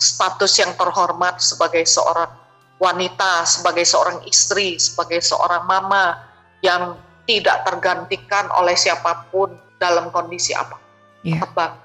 status 0.00 0.56
yang 0.56 0.72
terhormat 0.80 1.44
sebagai 1.44 1.84
seorang 1.84 2.32
wanita, 2.80 3.44
sebagai 3.44 3.84
seorang 3.84 4.24
istri, 4.24 4.80
sebagai 4.80 5.20
seorang 5.20 5.68
mama 5.68 6.24
yang 6.64 6.96
tidak 7.28 7.68
tergantikan 7.68 8.48
oleh 8.56 8.72
siapa 8.72 9.28
pun 9.28 9.52
dalam 9.76 10.08
kondisi 10.08 10.56
apa. 10.56 10.80
Yeah. 11.20 11.44
Bangga. 11.44 11.76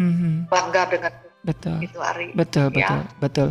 Mm-hmm. 0.00 0.34
Bangga 0.48 0.82
dengan 0.88 1.12
betul. 1.44 1.76
itu 1.84 1.98
Ari. 2.00 2.32
Betul, 2.32 2.72
ya. 2.72 2.88
betul, 2.88 3.00
betul. 3.20 3.48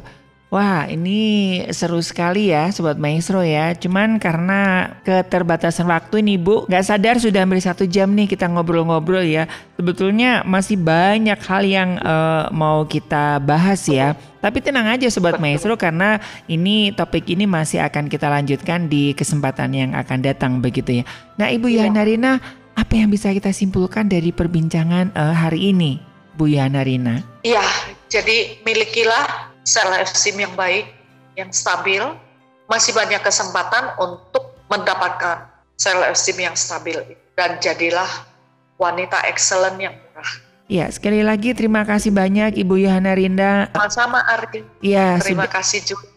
Wah, 0.54 0.86
ini 0.86 1.58
seru 1.74 1.98
sekali 2.06 2.54
ya 2.54 2.70
Sobat 2.70 3.02
Maestro 3.02 3.42
ya. 3.42 3.74
Cuman 3.74 4.22
karena 4.22 4.94
keterbatasan 5.02 5.90
waktu 5.90 6.22
ini 6.22 6.38
Bu, 6.38 6.70
nggak 6.70 6.86
sadar 6.86 7.18
sudah 7.18 7.44
hampir 7.44 7.60
satu 7.66 7.90
jam 7.90 8.14
nih 8.14 8.30
kita 8.30 8.46
ngobrol-ngobrol 8.46 9.26
ya. 9.26 9.50
Sebetulnya 9.74 10.46
masih 10.46 10.78
banyak 10.78 11.40
hal 11.42 11.64
yang 11.66 11.90
uh, 12.00 12.48
mau 12.54 12.86
kita 12.86 13.42
bahas 13.42 13.90
ya. 13.90 14.14
Tapi 14.38 14.62
tenang 14.62 14.86
aja 14.86 15.10
Sobat 15.10 15.42
Maestro 15.42 15.74
karena 15.76 16.22
ini 16.46 16.94
topik 16.94 17.26
ini 17.26 17.50
masih 17.50 17.82
akan 17.82 18.06
kita 18.06 18.30
lanjutkan 18.30 18.86
di 18.86 19.18
kesempatan 19.18 19.74
yang 19.74 19.92
akan 19.98 20.22
datang 20.22 20.62
begitu 20.62 21.02
ya. 21.02 21.04
Nah 21.42 21.50
Ibu 21.50 21.74
ya. 21.74 21.90
Yana 21.90 22.38
apa 22.76 22.94
yang 22.94 23.10
bisa 23.10 23.34
kita 23.34 23.50
simpulkan 23.50 24.06
dari 24.06 24.30
perbincangan 24.30 25.16
uh, 25.18 25.34
hari 25.34 25.74
ini 25.74 25.98
Bu 26.36 26.52
Yana 26.52 26.84
Rina? 26.84 27.24
Iya, 27.42 27.64
jadi 28.12 28.60
milikilah 28.68 29.55
self 29.66 29.92
esteem 29.98 30.46
yang 30.46 30.54
baik, 30.54 30.88
yang 31.36 31.50
stabil, 31.50 32.02
masih 32.70 32.94
banyak 32.94 33.20
kesempatan 33.20 33.98
untuk 33.98 34.54
mendapatkan 34.70 35.50
self 35.76 36.06
esteem 36.08 36.48
yang 36.48 36.56
stabil 36.56 37.02
dan 37.36 37.60
jadilah 37.60 38.08
wanita 38.80 39.26
excellent 39.28 39.76
yang 39.82 39.98
murah. 39.98 40.32
Ya, 40.66 40.90
sekali 40.90 41.22
lagi 41.22 41.54
terima 41.54 41.86
kasih 41.86 42.10
banyak 42.10 42.58
Ibu 42.58 42.82
Yohana 42.82 43.14
Rinda. 43.14 43.70
Sama-sama 43.70 44.26
Ardi. 44.26 44.66
Ya, 44.82 45.22
terima 45.22 45.46
sudah. 45.46 45.54
kasih 45.62 45.80
juga 45.86 46.08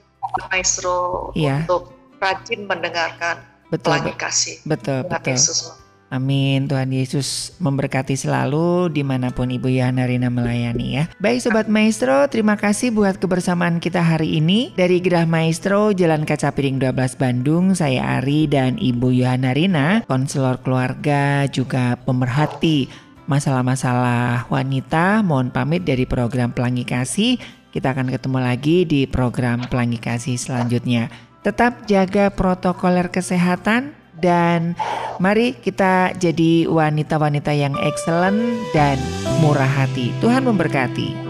Maestro 0.48 0.96
ya. 1.36 1.68
untuk 1.68 1.92
rajin 2.16 2.64
mendengarkan 2.64 3.44
betul, 3.68 3.92
pelangi 3.92 4.14
kasih. 4.16 4.56
Betul, 4.64 5.04
betul. 5.04 5.36
Yesus. 5.36 5.87
Amin. 6.08 6.64
Tuhan 6.64 6.88
Yesus 6.88 7.52
memberkati 7.60 8.16
selalu 8.16 8.88
di 8.88 9.04
mana 9.04 9.28
pun 9.28 9.52
Ibu 9.52 9.68
Yana 9.68 10.08
Rina 10.08 10.32
melayani 10.32 10.86
ya. 10.96 11.04
Baik 11.20 11.44
Sobat 11.44 11.68
Maestro, 11.68 12.24
terima 12.32 12.56
kasih 12.56 12.96
buat 12.96 13.20
kebersamaan 13.20 13.76
kita 13.76 14.00
hari 14.00 14.40
ini. 14.40 14.72
Dari 14.72 15.04
Gerah 15.04 15.28
Maestro, 15.28 15.92
Jalan 15.92 16.24
Kaca 16.24 16.48
Piring 16.56 16.80
12 16.80 17.20
Bandung, 17.20 17.76
saya 17.76 18.20
Ari 18.20 18.48
dan 18.48 18.80
Ibu 18.80 19.12
Yohana 19.12 19.52
Rina, 19.52 20.00
konselor 20.08 20.64
keluarga 20.64 21.44
juga 21.52 22.00
pemerhati 22.00 22.88
masalah-masalah 23.28 24.48
wanita. 24.48 25.20
Mohon 25.20 25.52
pamit 25.52 25.84
dari 25.84 26.08
program 26.08 26.56
Pelangi 26.56 26.88
Kasih. 26.88 27.36
Kita 27.68 27.92
akan 27.92 28.08
ketemu 28.08 28.38
lagi 28.40 28.88
di 28.88 29.04
program 29.04 29.68
Pelangi 29.68 30.00
Kasih 30.00 30.40
selanjutnya. 30.40 31.12
Tetap 31.44 31.84
jaga 31.84 32.32
protokoler 32.32 33.12
kesehatan, 33.12 33.92
dan 34.18 34.74
mari 35.22 35.54
kita 35.58 36.14
jadi 36.18 36.66
wanita-wanita 36.66 37.52
yang 37.54 37.74
excellent 37.82 38.38
dan 38.74 38.98
murah 39.42 39.68
hati. 39.68 40.14
Tuhan 40.22 40.46
memberkati. 40.46 41.27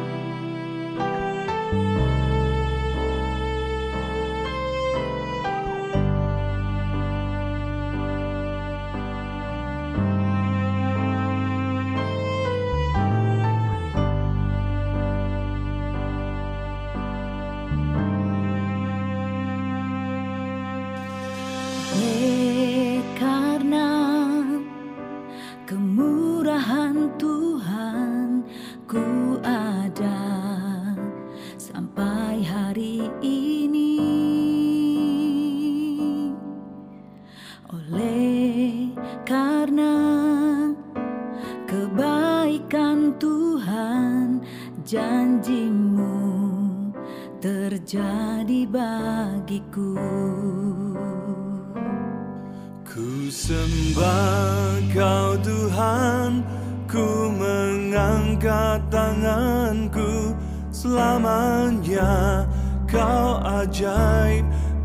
tanganku. 58.88 60.34
Selamanya 60.70 62.44
kau 62.86 63.42
ajaib 63.42 64.44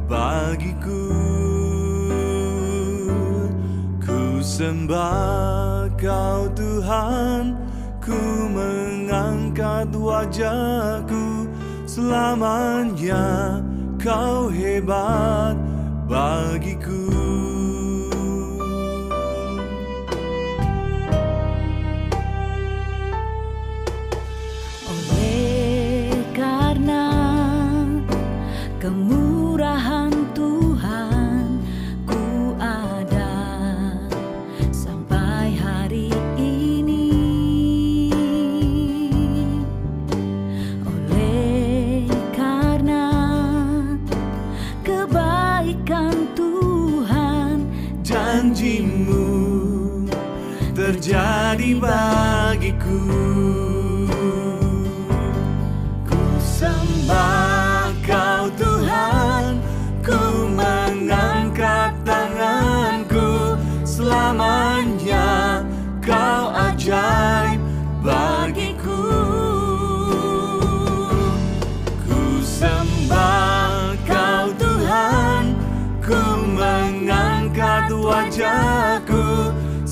bagiku. 0.09 1.11
Ku 3.99 4.39
sembah 4.39 5.91
kau 5.99 6.49
Tuhan. 6.57 7.55
Ku 8.03 8.19
mengangkat 8.51 9.91
wajahku. 9.95 11.47
Selamanya 11.87 13.59
kau 13.99 14.51
hebat 14.51 15.55
bagiku. 16.09 17.02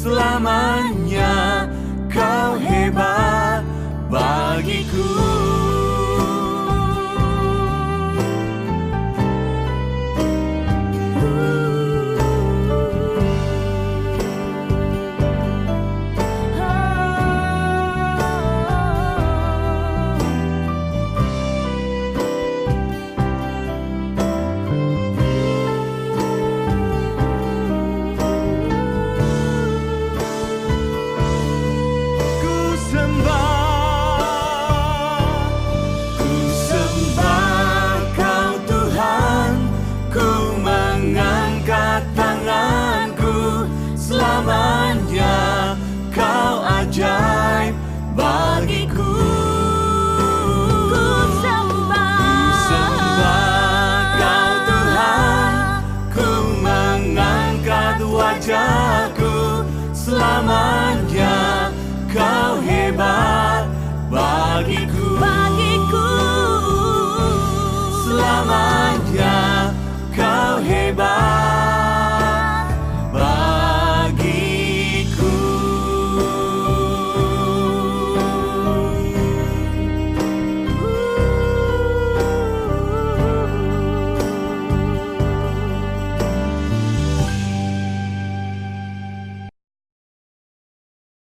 Selamanya 0.02 0.81